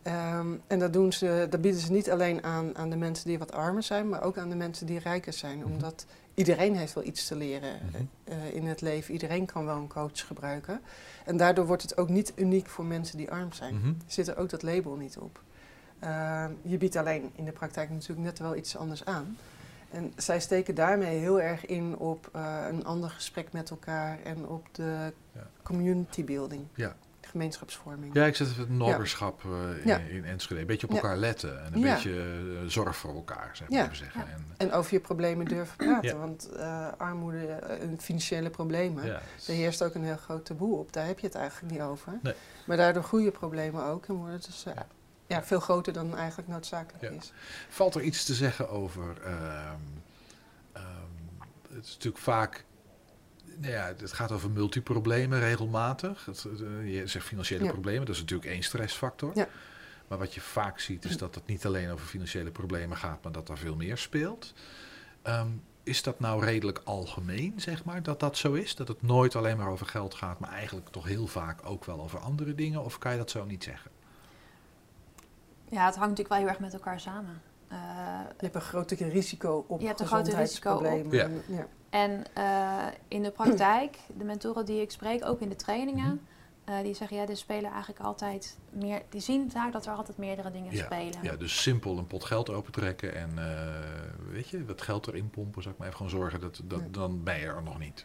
[0.02, 3.38] Ehm, en dat, doen ze, dat bieden ze niet alleen aan, aan de mensen die
[3.38, 5.58] wat armer zijn, maar ook aan de mensen die rijker zijn.
[5.58, 5.66] Mhm.
[5.72, 8.02] Omdat iedereen heeft wel iets te leren Mhm.
[8.24, 9.12] eh, in het leven.
[9.12, 10.80] Iedereen kan wel een coach gebruiken.
[11.24, 14.02] En daardoor wordt het ook niet uniek voor mensen die arm zijn.
[14.06, 15.40] Zit er ook dat label niet op.
[16.04, 19.36] Ehm, je biedt alleen in de praktijk natuurlijk net wel iets anders aan.
[19.90, 24.46] En zij steken daarmee heel erg in op eh, een ander gesprek met elkaar en
[24.48, 25.46] op de Ja.
[25.62, 26.96] community building, Ja.
[27.20, 28.14] gemeenschapsvorming.
[28.14, 29.50] Ja, ik zet het nobberschap eh,
[29.82, 29.98] in, Ja.
[29.98, 30.60] in Enschede.
[30.60, 34.20] Een beetje op elkaar letten en een beetje eh, zorg voor elkaar, zeg maar zeggen.
[34.26, 36.48] En, En over je problemen durven praten, want
[36.98, 39.20] armoede en financiële problemen, ja.
[39.46, 40.92] er heerst ook een heel groot taboe op.
[40.92, 42.12] Daar heb je het eigenlijk niet over.
[42.22, 42.34] Nee.
[42.66, 44.64] Maar daardoor groeien problemen ook en worden dus
[45.26, 45.44] Ja.
[45.44, 47.10] veel groter dan eigenlijk noodzakelijk Ja.
[47.10, 47.32] is.
[47.68, 49.20] Valt er iets te zeggen over.
[49.22, 49.76] ehm,
[50.72, 50.84] ehm,
[51.74, 52.64] het is natuurlijk vaak.
[53.56, 56.24] Nou ja, het gaat over multiproblemen regelmatig.
[56.24, 57.70] Het, eh, je zegt financiële Ja.
[57.70, 59.30] problemen, dat is natuurlijk één stressfactor.
[59.34, 59.48] Ja.
[60.08, 63.32] Maar wat je vaak ziet is dat het niet alleen over financiële problemen gaat, maar
[63.32, 64.52] dat er veel meer speelt.
[65.22, 65.48] Ehm,
[65.82, 68.74] is dat nou redelijk algemeen, zeg maar, dat dat zo is?
[68.74, 72.00] Dat het nooit alleen maar over geld gaat, maar eigenlijk toch heel vaak ook wel
[72.00, 72.84] over andere dingen?
[72.84, 73.90] Of kan je dat zo niet zeggen?
[75.68, 77.42] Ja, het hangt natuurlijk wel heel erg met elkaar samen.
[77.68, 77.76] Eh,
[78.38, 80.76] Je hebt een groter risico op Je hebt een groter risico op.
[80.78, 81.42] gezondheidsproblemen.
[81.48, 81.66] Ja.
[81.90, 86.06] en eh, in de praktijk, de mentoren die ik spreek, ook in de trainingen,
[86.64, 86.76] Mhm.
[86.76, 89.02] eh, die zeggen ja, er spelen eigenlijk altijd meer.
[89.08, 91.22] Die zien vaak dat er altijd meerdere dingen Ja, spelen.
[91.22, 93.74] Ja, dus simpel een pot geld opentrekken en eh,
[94.32, 96.86] weet je, wat geld erin pompen, zou ik maar even gewoon zorgen dat, dat Ja.
[96.90, 98.04] dan ben je er nog niet.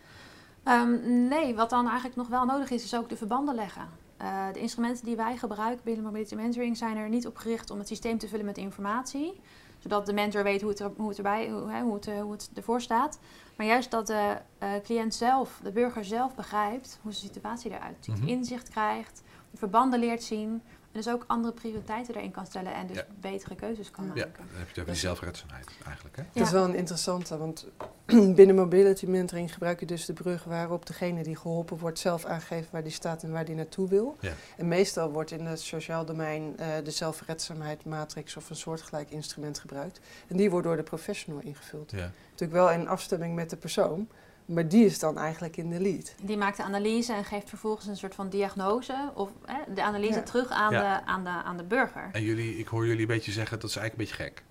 [0.63, 3.87] Ehm, nee, wat dan eigenlijk nog wel nodig is, is ook de verbanden leggen.
[4.19, 7.77] Eh, de instrumenten die wij gebruiken binnen Mobility Mentoring zijn er niet op gericht om
[7.77, 9.39] het systeem te vullen met informatie.
[9.79, 12.31] zodat de mentor weet hoe het, er, hoe het, erbij, hoe, hè, hoe, het, hoe
[12.31, 13.19] het ervoor staat.
[13.55, 14.37] Maar juist dat de
[14.83, 18.17] cliënt zelf, de burger zelf begrijpt hoe zijn situatie eruit ziet.
[18.17, 18.27] Mhm.
[18.27, 20.61] Inzicht krijgt, de verbanden leert zien.
[20.91, 23.05] En dus ook andere prioriteiten erin kan stellen en dus Ja.
[23.19, 24.33] betere keuzes kan Ja, maken.
[24.35, 26.15] dan heb je het over die zelfredzaamheid eigenlijk.
[26.15, 26.23] Hè?
[26.33, 26.55] Dat is Ja.
[26.55, 27.65] wel een interessante, want
[28.39, 32.71] binnen mobility mentoring gebruik je dus de brug waarop degene die geholpen wordt zelf aangeeft
[32.71, 34.17] waar die staat en waar die naartoe wil.
[34.19, 34.31] Ja.
[34.57, 39.59] En meestal wordt in het sociaal domein eh, de zelfredzaamheid matrix of een soortgelijk instrument
[39.59, 39.99] gebruikt.
[40.27, 41.91] En die wordt door de professional ingevuld.
[41.91, 42.11] Ja.
[42.31, 44.07] Natuurlijk wel in afstemming met de persoon,
[44.53, 46.13] maar die is dan eigenlijk in de lead.
[46.21, 50.13] Die maakt de analyse en geeft vervolgens een soort van diagnose of hè, de analyse
[50.19, 50.23] Ja.
[50.23, 50.97] terug aan, Ja.
[50.99, 52.09] de, aan, de, aan de burger.
[52.11, 54.43] En jullie, ik hoor jullie een beetje zeggen dat is eigenlijk een beetje gek.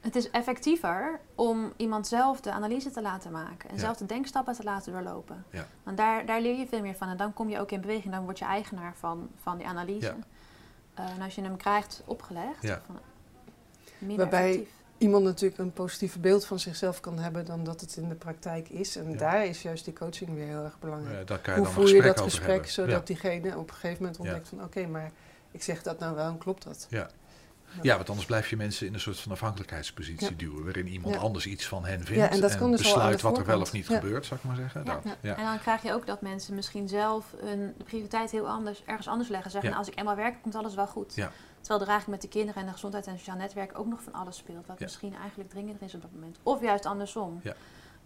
[0.00, 3.80] Het is effectiever om iemand zelf de analyse te laten maken en Ja.
[3.80, 5.44] zelf de denkstappen te laten doorlopen.
[5.50, 5.66] Ja.
[5.82, 8.14] Want daar, daar leer je veel meer van en dan kom je ook in beweging,
[8.14, 10.06] dan word je eigenaar van, van die analyse.
[10.06, 10.16] Ja.
[11.04, 12.80] Eh, en als je hem krijgt opgelegd, Ja.
[12.86, 12.98] van,
[13.98, 14.74] minder Waarbij- effectief.
[15.00, 18.68] Iemand natuurlijk een positiever beeld van zichzelf kan hebben dan dat het in de praktijk
[18.68, 18.96] is.
[18.96, 19.16] En Ja.
[19.16, 21.18] daar is juist die coaching weer heel erg belangrijk.
[21.18, 22.70] Ja, daar kan je Hoe dan voer je dat gesprek hebben.
[22.70, 24.22] zodat diegene op een gegeven moment Ja.
[24.24, 25.10] ontdekt van oké, maar
[25.50, 26.86] ik zeg dat nou wel en klopt dat?
[26.90, 27.10] Ja.
[27.82, 30.36] Ja, want anders blijf je mensen in een soort van afhankelijkheidspositie Ja.
[30.36, 31.20] duwen, waarin iemand Ja.
[31.20, 33.60] anders iets van hen vindt Ja, en dat kan dus aan besluit wat er wel
[33.60, 33.94] of niet Ja.
[33.98, 34.84] gebeurt, zou ik maar zeggen.
[34.84, 35.00] Ja.
[35.04, 35.36] Nou, ja.
[35.36, 39.28] En dan krijg je ook dat mensen misschien zelf hun prioriteit heel anders, ergens anders
[39.28, 39.50] leggen.
[39.50, 39.76] Zeggen, Ja.
[39.76, 41.14] nou, als ik eenmaal werk, komt alles wel goed.
[41.14, 41.32] Ja.
[41.60, 44.02] Terwijl er eigenlijk met de kinderen en de gezondheid en het sociaal netwerk ook nog
[44.02, 44.66] van alles speelt.
[44.66, 44.84] Wat Ja.
[44.84, 46.38] misschien eigenlijk dringender is op dat moment.
[46.42, 47.40] Of juist andersom.
[47.42, 47.54] Ja.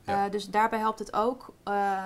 [0.02, 0.24] Ja.
[0.24, 2.04] Eh, dus daarbij helpt het ook eh,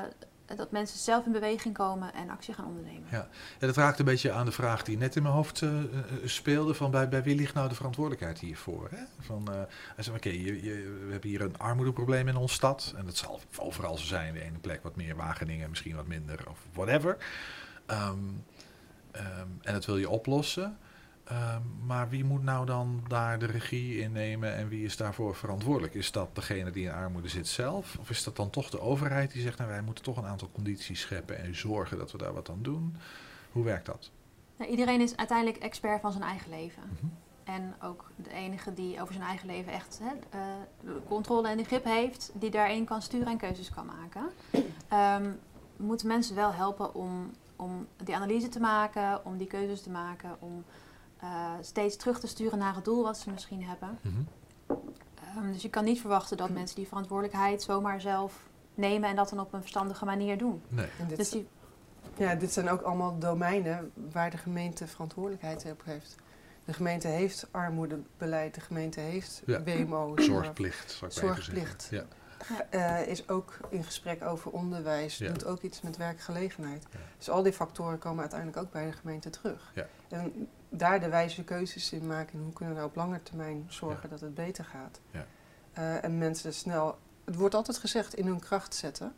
[0.57, 3.09] dat mensen zelf in beweging komen en actie gaan ondernemen.
[3.11, 3.29] Ja.
[3.59, 5.71] Ja, dat raakt een beetje aan de vraag die net in mijn hoofd eh,
[6.25, 8.89] speelde: van bij, bij wie ligt nou de verantwoordelijkheid hiervoor?
[8.91, 9.03] Hè?
[9.21, 9.49] Van,
[10.15, 12.95] oké, je, je, we hebben hier een armoedeprobleem in onze stad.
[12.97, 14.35] En dat zal overal zo zijn.
[14.35, 17.17] De ene plek wat meer, Wageningen misschien wat minder, of whatever.
[17.87, 18.19] Ehm,
[19.11, 20.79] ehm, en dat wil je oplossen.
[21.29, 25.37] Ehm, maar wie moet nou dan daar de regie in nemen en wie is daarvoor
[25.37, 25.95] verantwoordelijk?
[25.95, 27.97] Is dat degene die in armoede zit zelf?
[28.01, 30.51] Of is dat dan toch de overheid die zegt, nou wij moeten toch een aantal
[30.53, 32.97] condities scheppen en zorgen dat we daar wat aan doen?
[33.53, 34.11] Hoe werkt dat?
[34.57, 36.83] Nou, iedereen is uiteindelijk expert van zijn eigen leven.
[36.83, 37.07] Mhm.
[37.45, 41.65] En ook de enige die over zijn eigen leven echt hè, eh, controle en de
[41.65, 44.23] grip heeft, die daarin kan sturen en keuzes kan maken.
[44.89, 45.31] Ehm,
[45.77, 50.37] moeten mensen wel helpen om, om die analyse te maken, om die keuzes te maken,
[50.39, 50.65] om
[51.21, 53.99] eh, steeds terug te sturen naar het doel wat ze misschien hebben.
[54.03, 54.15] Mhm.
[55.37, 59.29] Ehm, dus je kan niet verwachten dat mensen die verantwoordelijkheid zomaar zelf nemen en dat
[59.29, 60.63] dan op een verstandige manier doen.
[60.69, 60.87] Nee.
[61.17, 61.49] Dus die,
[62.17, 66.17] ja, dit zijn ook allemaal domeinen waar de gemeente verantwoordelijkheid op heeft.
[66.65, 69.63] De gemeente heeft armoedebeleid, de gemeente heeft Ja.
[69.63, 70.13] WMO.
[70.17, 72.07] Zorgplicht, zou ik maar even
[72.71, 75.29] Eh, is ook in gesprek over onderwijs, Ja.
[75.33, 76.87] doet ook iets met werkgelegenheid.
[76.91, 76.99] Ja.
[77.17, 79.73] Dus al die factoren komen uiteindelijk ook bij de gemeente terug.
[79.75, 79.87] Ja.
[80.09, 83.67] En daar de wijze keuzes in maken en hoe kunnen we nou op lange termijn
[83.69, 85.01] zorgen dat het beter gaat.
[85.11, 85.27] Ja.
[85.73, 89.15] Eh, en mensen snel, het wordt altijd gezegd, in hun kracht zetten.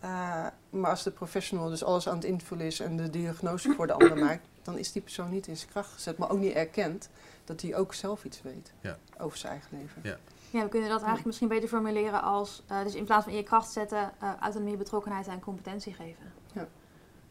[0.00, 3.86] Eh, maar als de professional dus alles aan het invullen is en de diagnose voor
[3.86, 6.54] de ander maakt, dan is die persoon niet in zijn kracht gezet, maar ook niet
[6.54, 7.08] erkend
[7.44, 8.72] dat hij ook zelf iets weet
[9.18, 10.18] over zijn eigen leven.
[10.50, 10.62] Ja.
[10.62, 13.44] we kunnen dat eigenlijk misschien beter formuleren als, eh, dus in plaats van in je
[13.44, 16.32] kracht zetten, eh, autonomie, betrokkenheid en competentie geven.
[16.52, 16.68] Ja.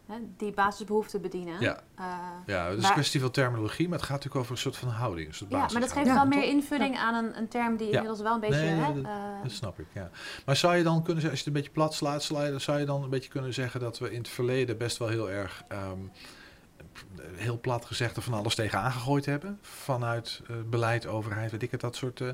[0.07, 1.59] Hè, die basisbehoeften bedienen.
[1.61, 1.79] Ja.
[1.95, 2.05] Eh,
[2.45, 4.89] Ja, het is een kwestie van terminologie, maar het gaat natuurlijk over een soort van
[4.89, 5.27] houding.
[5.27, 7.87] Een soort ja, maar dat geeft wel Ja, meer invulling aan een, een term die
[7.87, 7.91] Ja.
[7.93, 8.55] inmiddels wel een beetje...
[8.59, 9.11] Nee, hè, dat-
[9.43, 10.09] Dat snap ik, ja.
[10.45, 12.79] Maar zou je dan kunnen zeggen, als je het een beetje plat slaat, sla- zou
[12.79, 15.63] je dan een beetje kunnen zeggen dat we in het verleden best wel heel erg,
[15.67, 15.99] ehm,
[17.35, 19.59] heel plat gezegd, er van alles tegen aangegooid hebben?
[19.61, 22.27] Vanuit eh, beleid, overheid, weet ik het, dat soort, eh,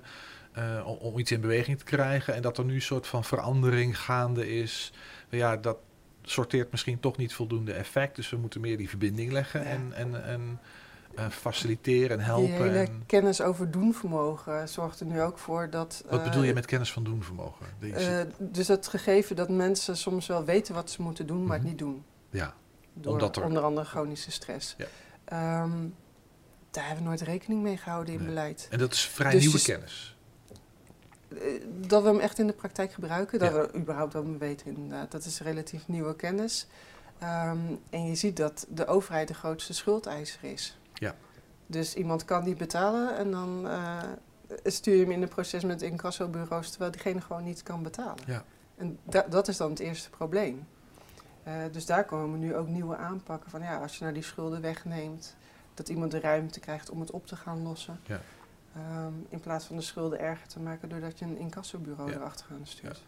[0.54, 2.34] eh, om, om iets in beweging te krijgen.
[2.34, 4.93] En dat er nu een soort van verandering gaande is.
[5.30, 5.78] Ja, dat
[6.24, 8.16] sorteert misschien toch niet voldoende effect.
[8.16, 9.66] Dus we moeten meer die verbinding leggen Ja.
[9.70, 10.60] en, en, en
[11.16, 12.45] eh, faciliteren en helpen.
[12.51, 16.04] Die hele en- kennis over doenvermogen zorgt er nu ook voor dat...
[16.10, 17.66] wat eh, bedoel je met kennis van doenvermogen?
[17.80, 21.62] Eh, dus het gegeven dat mensen soms wel weten wat ze moeten doen, maar het
[21.62, 21.70] Mhm.
[21.70, 22.04] niet doen.
[22.30, 22.54] ja,
[22.93, 24.76] Door Omdat er- onder andere chronische stress.
[24.78, 24.86] Ja.
[25.26, 25.72] Ehm,
[26.72, 28.28] daar hebben we nooit rekening mee gehouden in Nee.
[28.30, 28.68] beleid.
[28.72, 30.18] en dat is vrij Dus nieuwe kennis.
[31.94, 33.62] Dat we hem echt in de praktijk gebruiken, dat Ja.
[33.62, 35.12] we überhaupt wel weten inderdaad.
[35.12, 36.68] Dat is relatief nieuwe kennis.
[37.20, 37.58] Ehm,
[37.89, 40.78] en je ziet dat de overheid de grootste schuldeiser is.
[40.94, 41.16] Ja.
[41.66, 43.98] Dus iemand kan niet betalen en dan eh,
[44.64, 48.24] stuur je hem in een proces met incassobureaus terwijl diegene gewoon niet kan betalen.
[48.26, 48.44] Ja.
[48.76, 50.68] En da- dat is dan het eerste probleem.
[51.44, 54.62] Eh, dus daar komen nu ook nieuwe aanpakken van ja, als je nou die schulden
[54.62, 55.36] wegneemt,
[55.74, 58.00] dat iemand de ruimte krijgt om het op te gaan lossen.
[58.06, 58.22] Ja.
[58.76, 62.16] Ehm, in plaats van de schulden erger te maken doordat je een incassobureau Ja.
[62.18, 63.02] erachteraan stuurt.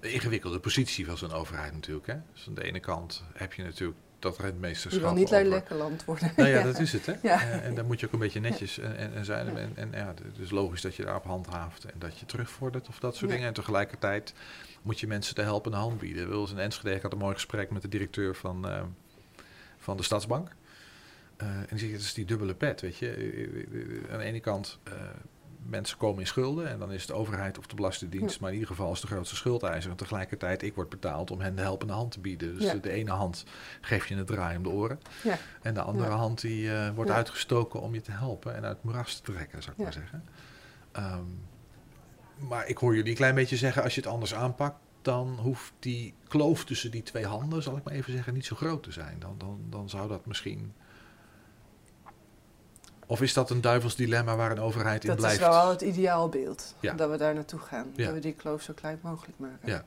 [0.00, 2.06] De ingewikkelde positie van zo'n overheid natuurlijk.
[2.06, 2.14] Hè?
[2.32, 5.00] Dus aan de ene kant heb je natuurlijk dat rentmeesterschap.
[5.00, 6.32] Je wil niet over- lekker land worden.
[6.36, 7.14] Nou ja, dat is het, hè?
[7.22, 7.40] Ja.
[7.40, 9.56] Eh, en daar moet je ook een beetje netjes en, en, en zijn.
[9.56, 12.98] En, en ja, het is logisch dat je daarop handhaaft en dat je terugvordert of
[12.98, 13.32] dat soort Ja.
[13.36, 13.48] dingen.
[13.48, 14.34] En tegelijkertijd
[14.82, 16.28] moet je mensen de helpende hand bieden.
[16.28, 18.82] Wil eens in Enschede, ik had een mooi gesprek met de directeur van, eh,
[19.78, 20.48] van de Stadsbank.
[21.40, 23.10] Eh, en die zegt, het is die dubbele pet, weet je.
[23.10, 24.92] Eh, eh, Aan de ene kant, eh,
[25.66, 28.38] mensen komen in schulden en dan is de overheid of de Belastingdienst, Ja.
[28.40, 29.90] maar in ieder geval is de grootste schuldeiser.
[29.90, 32.54] En tegelijkertijd, ik word betaald om hen de helpende hand te bieden.
[32.54, 32.72] Dus Ja.
[32.72, 33.44] de, de ene hand
[33.80, 35.00] geef je een draai om de oren.
[35.22, 35.38] Ja.
[35.62, 39.14] En de andere hand die wordt uitgestoken om je te helpen en uit het moeras
[39.20, 40.24] te trekken, zou ik maar zeggen.
[40.92, 41.24] Ehm,
[42.48, 45.72] maar ik hoor jullie een klein beetje zeggen, als je het anders aanpakt, dan hoeft
[45.78, 48.92] die kloof tussen die twee handen, zal ik maar even zeggen, niet zo groot te
[48.92, 49.18] zijn.
[49.18, 50.72] Dan, dan, dan zou dat misschien.
[53.10, 55.40] Of is dat een duivels dilemma waar een overheid in Dat blijft?
[55.40, 56.74] is wel het ideaalbeeld.
[56.80, 56.92] Ja.
[56.94, 57.90] Dat we daar naartoe gaan.
[57.94, 58.04] Ja.
[58.04, 59.68] Dat we die kloof zo klein mogelijk maken.
[59.68, 59.84] Ja.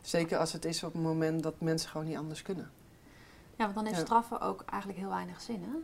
[0.00, 2.70] Zeker als het is op het moment dat mensen gewoon niet anders kunnen.
[3.56, 4.04] Ja, want dan heeft Ja.
[4.04, 5.62] straffen ook eigenlijk heel weinig zin.
[5.62, 5.76] Hè?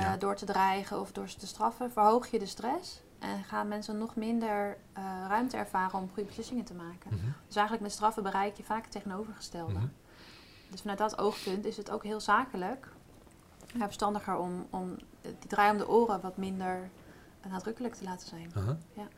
[0.00, 0.16] Eh, Ja.
[0.16, 3.02] Door te dreigen of door ze te straffen, verhoog je de stress.
[3.18, 7.10] En gaan mensen nog minder eh, ruimte ervaren om goede beslissingen te maken.
[7.10, 7.26] Mhm.
[7.46, 9.72] Dus eigenlijk met straffen bereik je vaak het tegenovergestelde.
[9.72, 9.86] Mhm.
[10.70, 12.88] Dus vanuit dat oogpunt is het ook heel zakelijk.
[13.78, 16.90] Ja, verstandiger om, om die draai om de oren wat minder
[17.48, 18.52] nadrukkelijk te laten zijn.
[18.96, 19.08] Ja.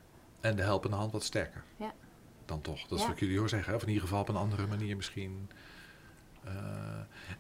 [0.41, 1.63] En de helpende hand wat sterker.
[1.77, 1.93] Ja.
[2.45, 2.81] Dan toch.
[2.81, 3.05] Dat is Ja.
[3.07, 3.75] wat ik jullie hoor zeggen.
[3.75, 5.51] Of in ieder geval op een andere manier misschien.
[6.45, 6.53] Eh,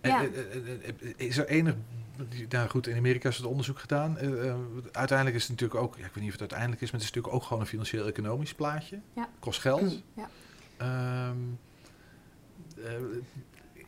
[0.00, 0.26] en, Ja.
[1.16, 1.74] is er enig.
[2.48, 4.18] Nou goed, in Amerika is het onderzoek gedaan.
[4.18, 4.56] Eh, eh,
[4.92, 5.96] uiteindelijk is het natuurlijk ook.
[5.96, 7.68] Ja, ik weet niet of het uiteindelijk is, maar het is natuurlijk ook gewoon een
[7.68, 9.00] financieel-economisch plaatje.
[9.12, 9.28] Ja.
[9.38, 10.02] Kost geld.
[10.14, 10.28] Ja.
[10.76, 11.36] Ehm,
[12.84, 12.92] eh,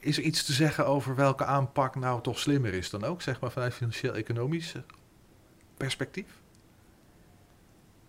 [0.04, 3.40] is er iets te zeggen over welke aanpak nou toch slimmer is dan ook, zeg
[3.40, 4.74] maar vanuit financieel-economisch
[5.76, 6.42] perspectief?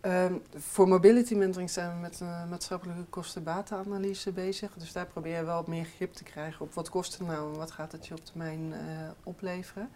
[0.02, 4.74] Ehm, voor mobility mentoring zijn we met een maatschappelijke kosten-batenanalyse bezig.
[4.78, 7.58] Dus daar proberen we wel meer grip te krijgen op wat kost het nou en
[7.58, 8.80] wat gaat het je op termijn eh,
[9.24, 9.90] opleveren.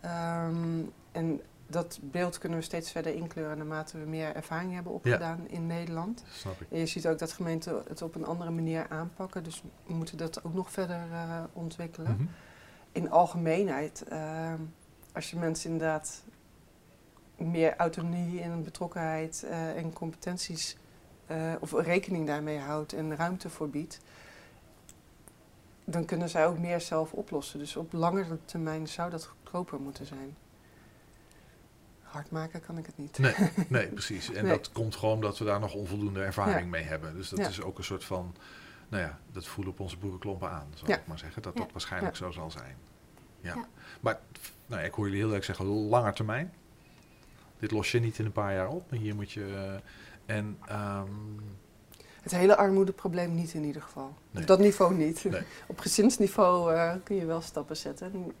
[0.00, 0.82] Ehm,
[1.12, 5.66] en dat beeld kunnen we steeds verder inkleuren naarmate we meer ervaring hebben opgedaan in
[5.66, 6.24] Nederland.
[6.32, 6.66] Snap ik.
[6.70, 10.16] En je ziet ook dat gemeenten het op een andere manier aanpakken, dus we moeten
[10.16, 12.12] dat ook nog verder eh, ontwikkelen.
[12.12, 12.26] Mhm.
[12.92, 14.60] In algemeenheid, ehm,
[15.12, 16.22] als je mensen inderdaad
[17.36, 20.76] meer autonomie en betrokkenheid eh, en competenties
[21.26, 24.00] eh, of rekening daarmee houdt en ruimte voor biedt,
[25.84, 27.58] dan kunnen zij ook meer zelf oplossen.
[27.58, 30.36] Dus op langere termijn zou dat goedkoper moeten zijn.
[32.16, 33.18] Hard maken kan ik het niet.
[33.18, 33.34] Nee,
[33.68, 34.32] nee, precies.
[34.32, 34.52] En Nee.
[34.56, 36.66] dat komt gewoon omdat we daar nog onvoldoende ervaring Ja.
[36.66, 37.14] mee hebben.
[37.14, 37.48] Dus dat Ja.
[37.48, 38.34] is ook een soort van,
[38.88, 40.96] nou ja, dat voelen op onze boerenklompen aan, zal Ja.
[40.96, 41.42] ik maar zeggen.
[41.42, 41.60] Dat Ja.
[41.60, 42.24] dat waarschijnlijk Ja.
[42.24, 42.76] zo zal zijn.
[43.40, 43.54] Ja.
[43.54, 43.66] Ja.
[44.00, 44.18] Maar
[44.66, 46.52] nou, ja, ik hoor jullie heel erg zeggen, langer termijn.
[47.58, 49.80] Dit los je niet in een paar jaar op, maar hier moet je...
[50.26, 51.10] eh, en ehm,
[52.22, 54.14] Het hele armoedeprobleem niet in ieder geval.
[54.30, 54.42] Nee.
[54.42, 55.24] Op dat niveau niet.
[55.24, 55.42] Nee.
[55.66, 58.32] Op gezinsniveau eh, kun je wel stappen zetten.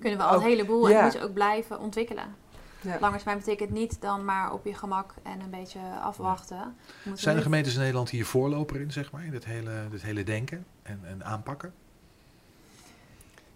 [0.00, 1.02] Kunnen we al een heleboel en ja.
[1.04, 2.34] moet je ook blijven ontwikkelen.
[2.80, 2.98] Ja.
[3.00, 6.76] Langetermijn betekent niet dan maar op je gemak en een beetje afwachten.
[7.14, 10.22] Zijn nu- gemeentes in Nederland hier voorloper in, zeg maar, in dit hele, dit hele
[10.24, 11.72] denken en, en aanpakken?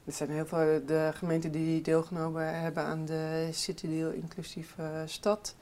[0.05, 5.55] Er zijn heel veel de gemeenten die deelgenomen hebben aan de City Deal inclusieve stad.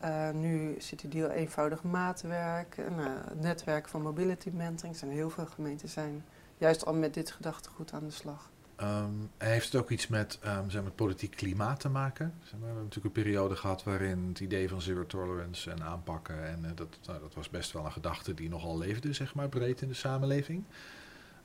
[0.00, 4.94] Eh, nu City Deal eenvoudig maatwerk, en, nou, het netwerk van mobility mentoring.
[4.94, 6.24] Er zijn heel veel gemeenten zijn
[6.58, 8.50] juist al met dit gedachtegoed aan de slag.
[8.78, 12.34] Ehm, heeft het ook iets met, ehm, zeg maar, politiek klimaat te maken?
[12.42, 15.82] Zeg maar, we hebben natuurlijk een periode gehad waarin het idee van zero tolerance en
[15.82, 19.34] aanpakken, en eh, dat, nou, dat was best wel een gedachte die nogal leefde, zeg
[19.34, 20.64] maar, breed in de samenleving.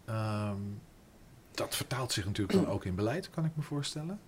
[0.06, 0.58] Ehm,
[1.52, 4.20] dat vertaalt zich natuurlijk dan ook in beleid, kan ik me voorstellen.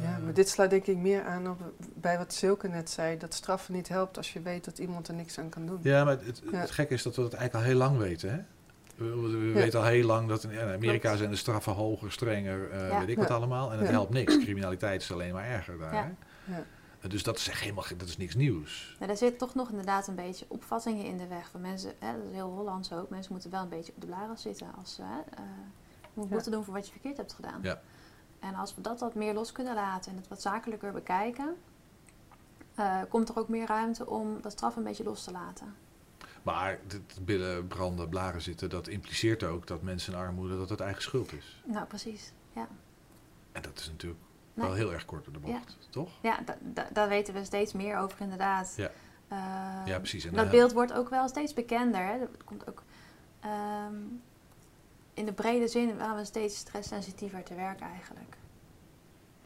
[0.00, 3.34] Ja, maar dit sluit denk ik meer aan op, bij wat Silke net zei, dat
[3.34, 5.78] straffen niet helpt als je weet dat iemand er niks aan kan doen.
[5.82, 6.58] Ja, maar het, het, Ja.
[6.58, 8.40] het gekke is dat we dat eigenlijk al heel lang weten, hè?
[8.98, 9.52] We, we- we Ja.
[9.54, 11.18] weten al heel lang dat in, Amerika Klopt.
[11.18, 12.98] zijn de straffen hoger, strenger, eh, Ja.
[12.98, 13.72] weet ik wat allemaal.
[13.72, 13.92] En het Ja.
[13.92, 14.38] helpt niks.
[14.38, 15.94] Criminaliteit is alleen maar erger daar.
[15.94, 16.02] Ja.
[16.02, 16.52] hè?
[16.52, 16.64] Ja.
[17.00, 18.96] Eh, Dus dat is echt helemaal, dat is niks nieuws.
[19.00, 21.92] Ja, daar zit toch nog inderdaad een beetje opvattingen in de weg van mensen.
[21.98, 23.08] Hè, dat is heel Hollands ook.
[23.10, 25.42] Mensen moeten wel een beetje op de blaren zitten als ze hè, eh,
[26.02, 26.30] je moet Ja.
[26.34, 27.58] boete doen voor wat je verkeerd hebt gedaan.
[27.62, 27.80] Ja.
[28.40, 31.54] En als we dat wat meer los kunnen laten en het wat zakelijker bekijken,
[32.74, 35.74] eh, komt er ook meer ruimte om dat straf een beetje los te laten.
[36.52, 40.80] Maar het billen, branden, blaren zitten, dat impliceert ook dat mensen in armoede, dat het
[40.80, 41.62] eigen schuld is.
[41.64, 42.32] Nou, precies.
[42.52, 42.68] Ja,
[43.52, 44.20] En dat is natuurlijk
[44.54, 44.66] Nee.
[44.66, 46.10] wel heel erg kort door de bocht, toch?
[46.22, 48.74] ja da- da- daar weten we steeds meer over inderdaad.
[48.76, 48.90] Ja.
[49.28, 49.36] Eh,
[49.86, 50.24] Ja, precies.
[50.24, 52.06] En dat dan- beeld wordt ook wel steeds bekender.
[52.06, 52.18] Hè.
[52.18, 52.82] Dat komt ook
[53.40, 53.94] ehm,
[55.14, 58.36] in de brede zin gaan we steeds stresssensitiever te werk eigenlijk.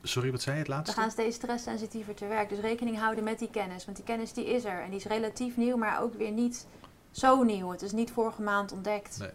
[0.02, 1.00] Sorry, wat zei je het We laatste?
[1.00, 2.48] gaan steeds stresssensitiever te werk.
[2.48, 3.84] Dus rekening houden met die kennis.
[3.84, 4.80] Want die kennis die is er.
[4.82, 6.66] En die is relatief nieuw, maar ook weer niet
[7.12, 7.70] zo nieuw.
[7.70, 9.18] Het is niet vorige maand ontdekt.
[9.18, 9.30] Nee,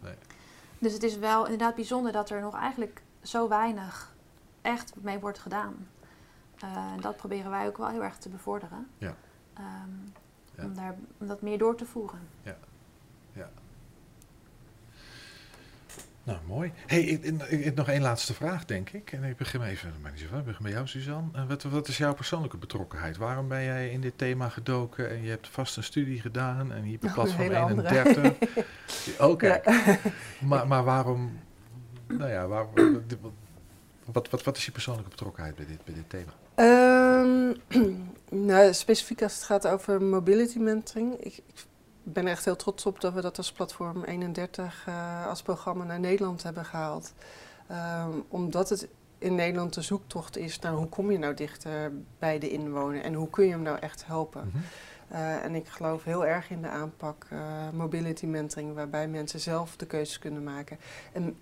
[0.00, 0.14] nee.
[0.78, 4.14] Dus het is wel inderdaad bijzonder dat er nog eigenlijk zo weinig
[4.62, 5.88] echt mee wordt gedaan.
[6.64, 8.88] Uh, en dat proberen wij ook wel heel erg te bevorderen.
[8.98, 9.14] Ja.
[9.58, 10.12] Um,
[10.56, 10.64] ja.
[10.64, 12.28] Om, daar, om dat meer door te voeren.
[12.42, 12.56] Ja.
[13.32, 13.50] ja.
[16.24, 16.72] Nou, mooi.
[16.86, 19.12] hey, ik, ik, nog één laatste vraag, denk ik.
[19.12, 21.46] En ik begin even, ik begin bij jou, Suzanne.
[21.46, 23.16] Wat, wat, is jouw persoonlijke betrokkenheid?
[23.16, 26.90] Waarom ben jij in dit thema gedoken en je hebt vast een studie gedaan en
[26.90, 28.32] hebt een platform 31?
[29.18, 29.60] Oké.
[30.40, 31.40] Maar, maar waarom,
[32.06, 33.02] nou ja, waarom,
[34.12, 36.32] wat, wat, wat is je persoonlijke betrokkenheid bij dit, bij dit thema?
[36.56, 37.54] Um,
[38.48, 41.14] nou, specifiek als het gaat over mobility mentoring.
[41.14, 41.64] Ik, ik
[42.04, 45.84] ben er echt heel trots op dat we dat als platform 31 uh, als programma
[45.84, 47.12] naar Nederland hebben gehaald.
[47.70, 48.88] Um, omdat het
[49.18, 53.14] in Nederland de zoektocht is naar hoe kom je nou dichter bij de inwoner en
[53.14, 54.44] hoe kun je hem nou echt helpen.
[54.44, 54.62] Mm -hmm.
[55.12, 57.40] uh, en ik geloof heel erg in de aanpak uh,
[57.72, 60.78] mobility mentoring, waarbij mensen zelf de keuzes kunnen maken.
[61.12, 61.36] En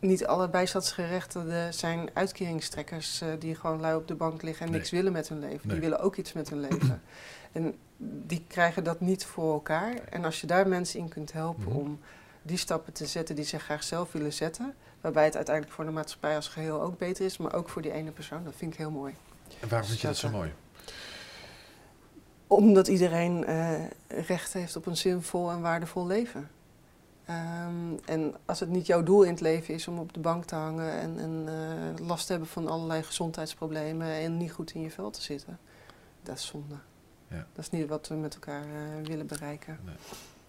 [0.00, 4.80] niet alle bijstandsgerechtigden zijn uitkeringstrekkers uh, die gewoon lui op de bank liggen en nee.
[4.80, 5.60] niks willen met hun leven.
[5.62, 5.80] Nee.
[5.80, 7.02] Die willen ook iets met hun leven.
[7.52, 9.94] en die krijgen dat niet voor elkaar.
[9.94, 11.80] En als je daar mensen in kunt helpen mm -hmm.
[11.80, 12.00] om
[12.42, 15.90] die stappen te zetten die ze graag zelf willen zetten, waarbij het uiteindelijk voor de
[15.90, 18.78] maatschappij als geheel ook beter is, maar ook voor die ene persoon, dat vind ik
[18.78, 19.14] heel mooi.
[19.60, 20.52] En waarom vind je dat zo mooi?
[22.46, 26.50] Omdat iedereen uh, recht heeft op een zinvol en waardevol leven.
[27.30, 30.44] Um, en als het niet jouw doel in het leven is om op de bank
[30.44, 31.46] te hangen en, en
[31.98, 35.58] uh, last te hebben van allerlei gezondheidsproblemen en niet goed in je vel te zitten,
[36.22, 36.74] dat is zonde.
[37.28, 37.46] Ja.
[37.52, 39.78] Dat is niet wat we met elkaar uh, willen bereiken.
[39.84, 39.96] Nee.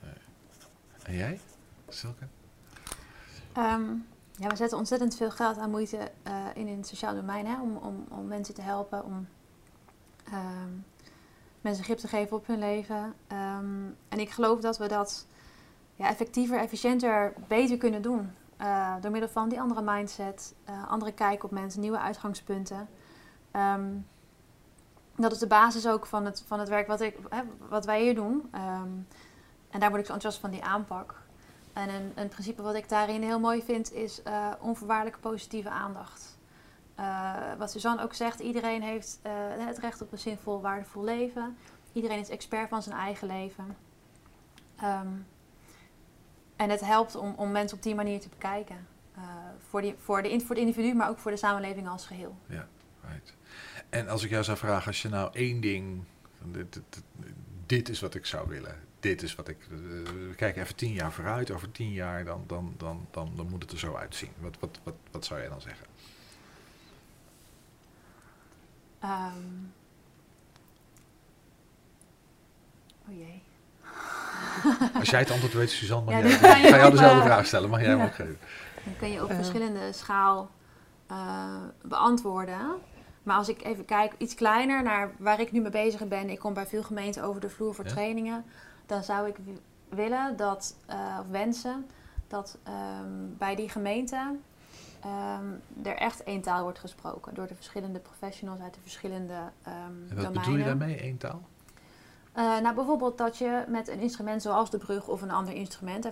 [0.02, 0.14] nee.
[1.04, 1.40] En jij,
[1.88, 2.28] Silke?
[3.58, 7.46] Um, ja, we zetten ontzettend veel geld aan moeite uh, in in het sociale domein
[7.46, 9.28] hè, om, om, om mensen te helpen, om
[10.34, 10.86] um,
[11.62, 13.14] mensen grip te geven op hun leven.
[13.32, 15.26] Um, en ik geloof dat we dat
[15.96, 18.32] ja, effectiever, efficiënter, beter kunnen doen.
[18.62, 22.88] Uh, door middel van die andere mindset, uh, andere kijk op mensen, nieuwe uitgangspunten.
[23.56, 24.06] Um,
[25.18, 28.02] dat is de basis ook van het, van het werk wat, ik, hè, wat wij
[28.02, 28.50] hier doen.
[28.56, 29.08] Um,
[29.70, 31.22] en daar word ik zo enthousiast van die aanpak.
[31.74, 36.38] En een, een principe wat ik daarin heel mooi vind is uh, onvoorwaardelijke positieve aandacht.
[37.58, 39.20] wat Suzanne ook zegt, iedereen heeft
[39.58, 41.58] het recht op een zinvol, waardevol leven.
[41.94, 43.78] Iedereen is expert van zijn eigen leven.
[44.84, 45.28] Um,
[46.56, 48.88] en het helpt om, om mensen op die manier te bekijken.
[49.58, 52.36] Voor, die, voor, de, voor het individu, maar ook voor de samenleving als geheel.
[52.46, 52.68] Ja,
[53.02, 53.34] right.
[53.90, 56.04] En als ik jou zou vragen, als je nou één ding...
[56.44, 57.04] Dit, dit,
[57.66, 58.76] dit is wat ik zou willen.
[59.00, 59.58] Dit is wat ik...
[59.72, 59.78] Uh,
[60.30, 61.52] we kijken even tien jaar vooruit.
[61.52, 64.32] Over tien jaar, dan, dan, dan, dan, dan moet het er zo uitzien.
[64.40, 65.86] Wat, wat, wat, wat zou jij dan zeggen?
[69.04, 69.74] Um,
[73.08, 73.42] oh jee.
[75.00, 77.70] Als jij het antwoord weet, Suzanne, mag ja, jij, ik ga jou dezelfde vraag stellen.
[77.70, 78.40] Mag jij hem ook geven?
[78.84, 80.52] Dan kun je op verschillende schaal
[81.12, 82.82] uh, beantwoorden.
[83.28, 86.30] Maar als ik even kijk, iets kleiner naar waar ik nu mee bezig ben.
[86.30, 87.92] Ik kom bij veel gemeenten over de vloer voor ja?
[87.92, 88.46] trainingen.
[88.86, 89.36] Dan zou ik
[89.90, 91.86] willen dat, uh, of wensen,
[92.28, 94.44] dat um, bij die gemeenten
[95.06, 97.34] um, er echt één taal wordt gesproken.
[97.34, 100.34] Door de verschillende professionals uit de verschillende um, en wat domeinen.
[100.34, 101.42] bedoel je daarmee, één taal?
[102.38, 106.08] Uh, nou, bijvoorbeeld dat je met een instrument zoals de brug of een ander instrument,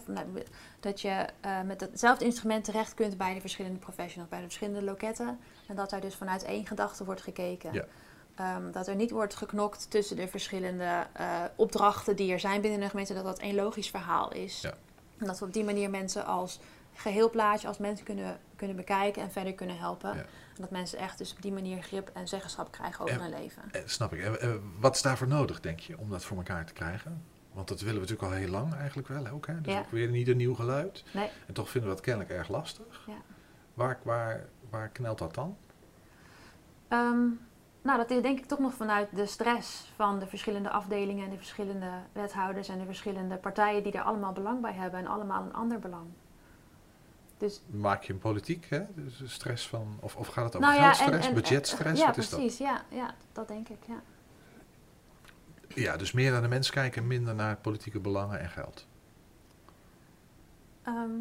[0.79, 4.83] dat je uh, met hetzelfde instrument terecht kunt bij de verschillende professionals, bij de verschillende
[4.83, 5.39] loketten.
[5.67, 7.73] En dat er dus vanuit één gedachte wordt gekeken.
[7.73, 7.85] Ja.
[8.57, 12.81] Um, dat er niet wordt geknokt tussen de verschillende uh, opdrachten die er zijn binnen
[12.81, 14.61] een gemeente, dat dat één logisch verhaal is.
[14.61, 14.73] Ja.
[15.17, 16.59] En dat we op die manier mensen als
[16.93, 20.09] geheel plaatje, als mensen kunnen, kunnen bekijken en verder kunnen helpen.
[20.15, 20.19] Ja.
[20.21, 23.39] En dat mensen echt dus op die manier grip en zeggenschap krijgen over En- hun
[23.39, 23.61] leven.
[23.71, 24.21] Eh, snap ik.
[24.39, 27.23] En, wat is daarvoor nodig, denk je, om dat voor elkaar te krijgen?
[27.53, 29.47] Want dat willen we natuurlijk al heel lang eigenlijk wel ook.
[29.47, 29.61] Hè?
[29.61, 29.79] Dus Ja.
[29.79, 31.03] ook weer niet een nieuw geluid.
[31.13, 31.29] Nee.
[31.47, 33.03] En toch vinden we dat kennelijk erg lastig.
[33.07, 33.13] Ja.
[33.73, 35.57] Waar, waar, waar knelt dat dan?
[36.87, 37.27] Ehm,
[37.81, 41.29] nou, dat is denk ik toch nog vanuit de stress van de verschillende afdelingen en
[41.29, 45.43] de verschillende wethouders en de verschillende partijen die er allemaal belang bij hebben en allemaal
[45.43, 46.05] een ander belang.
[47.45, 48.81] Dus Maak je een politiek, hè?
[48.95, 52.01] Dus stress van, of, of gaat het over Nou geldstress, budgetstress?
[52.01, 52.57] ja, Wat is precies.
[52.57, 53.77] Ja, ja, dat denk ik.
[53.87, 53.93] Ja.
[53.93, 55.77] dat?
[55.77, 58.87] Ja, dus meer naar de mens kijken en minder naar politieke belangen en geld.
[60.83, 61.11] Ehm,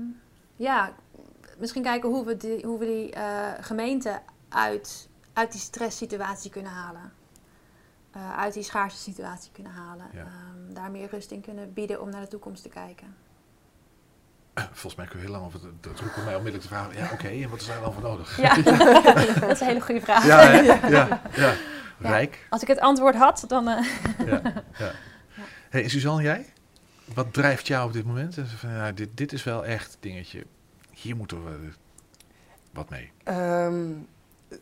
[0.57, 0.95] ja,
[1.59, 6.73] misschien kijken hoe we die, hoe we die eh, gemeente uit, uit die stresssituatie kunnen
[6.73, 7.13] halen.
[8.11, 10.07] Eh, uit die schaarse situatie kunnen halen.
[10.13, 10.21] Ja.
[10.21, 13.17] Ehm, daar meer rust in kunnen bieden om naar de toekomst te kijken.
[14.55, 17.09] Volgens mij kun je heel lang over het, dat roept mij onmiddellijk de vraag, ja
[17.13, 18.37] oké, en wat is daar dan voor nodig?
[18.41, 18.55] Ja,
[19.41, 20.27] dat is een hele goede vraag.
[20.33, 20.53] ja,
[20.89, 21.55] ja, ja.
[21.99, 22.47] Rijk.
[22.51, 23.69] Als ik het antwoord had, dan.
[23.69, 23.85] eh,
[24.27, 24.41] Ja,
[24.79, 24.93] ja.
[25.71, 26.53] Hey, Suzanne, jij?
[27.15, 28.37] Wat drijft jou op dit moment?
[28.57, 30.45] Van, ja, dit, dit is wel echt dingetje.
[30.91, 31.69] hier moeten we
[32.73, 33.11] wat mee?
[33.25, 33.85] Ehm,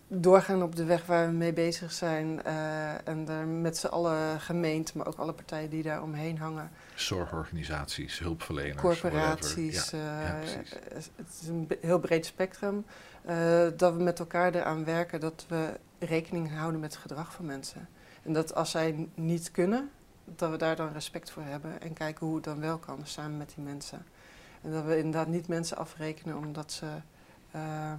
[0.09, 2.43] doorgaan op de weg waar we mee bezig zijn.
[2.45, 6.71] eh, en er met z'n allen gemeenten, maar ook alle partijen die daar omheen hangen.
[6.95, 9.91] Zorgorganisaties, hulpverleners, corporaties.
[9.91, 9.99] whatever.
[9.99, 11.11] Ja, ja, eh, precies.
[11.17, 12.85] het is een heel breed spectrum.
[13.25, 17.45] eh, dat we met elkaar eraan werken dat we rekening houden met het gedrag van
[17.45, 17.89] mensen.
[18.23, 19.91] En dat als zij niet kunnen,
[20.25, 23.37] dat we daar dan respect voor hebben en kijken hoe het dan wel kan samen
[23.37, 24.07] met die mensen.
[24.63, 26.87] En dat we inderdaad niet mensen afrekenen omdat ze.
[27.51, 27.93] eh,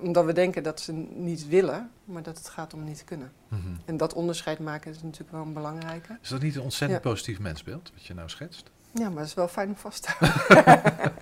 [0.00, 3.32] omdat we denken dat ze niet willen, maar dat het gaat om niet kunnen.
[3.48, 3.60] Mhm.
[3.84, 6.18] En dat onderscheid maken is natuurlijk wel een belangrijke.
[6.22, 7.10] Is dat niet een ontzettend Ja.
[7.10, 8.70] positief mensbeeld, wat je nou schetst?
[8.92, 11.12] Ja, maar het is wel fijn om vast te houden.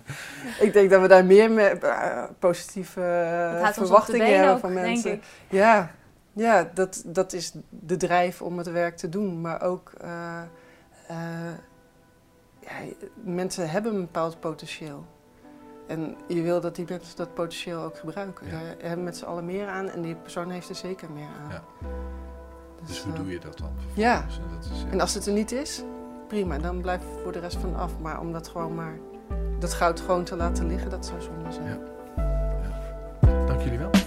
[0.66, 3.00] ik denk dat we daar meer me- eh, positieve
[3.72, 5.12] verwachtingen hebben ook, van denk mensen.
[5.12, 5.22] ik.
[5.48, 5.94] Ja,
[6.32, 9.40] ja dat, dat is de drijf om het werk te doen.
[9.40, 10.42] Maar ook, eh,
[11.08, 11.16] eh,
[12.60, 12.70] ja,
[13.14, 15.06] mensen hebben een bepaald potentieel.
[15.90, 18.46] En je wil dat die mensen dat potentieel ook gebruiken.
[18.46, 18.52] Ja.
[18.52, 21.50] Daar hebben met z'n allen meer aan en die persoon heeft er zeker meer aan.
[21.50, 21.62] Ja.
[22.80, 23.70] Dus, dus hoe eh, doe je dat dan?
[23.94, 24.20] Ja.
[24.20, 24.90] En, dat is, ja.
[24.90, 25.82] en als het er niet is,
[26.28, 27.98] prima, dan blijf voor de rest van af.
[27.98, 28.98] Maar om dat gewoon maar,
[29.58, 31.66] dat goud gewoon te laten liggen, dat zou zonde zijn.
[31.66, 33.46] Ja.
[33.46, 33.99] Dank jullie wel.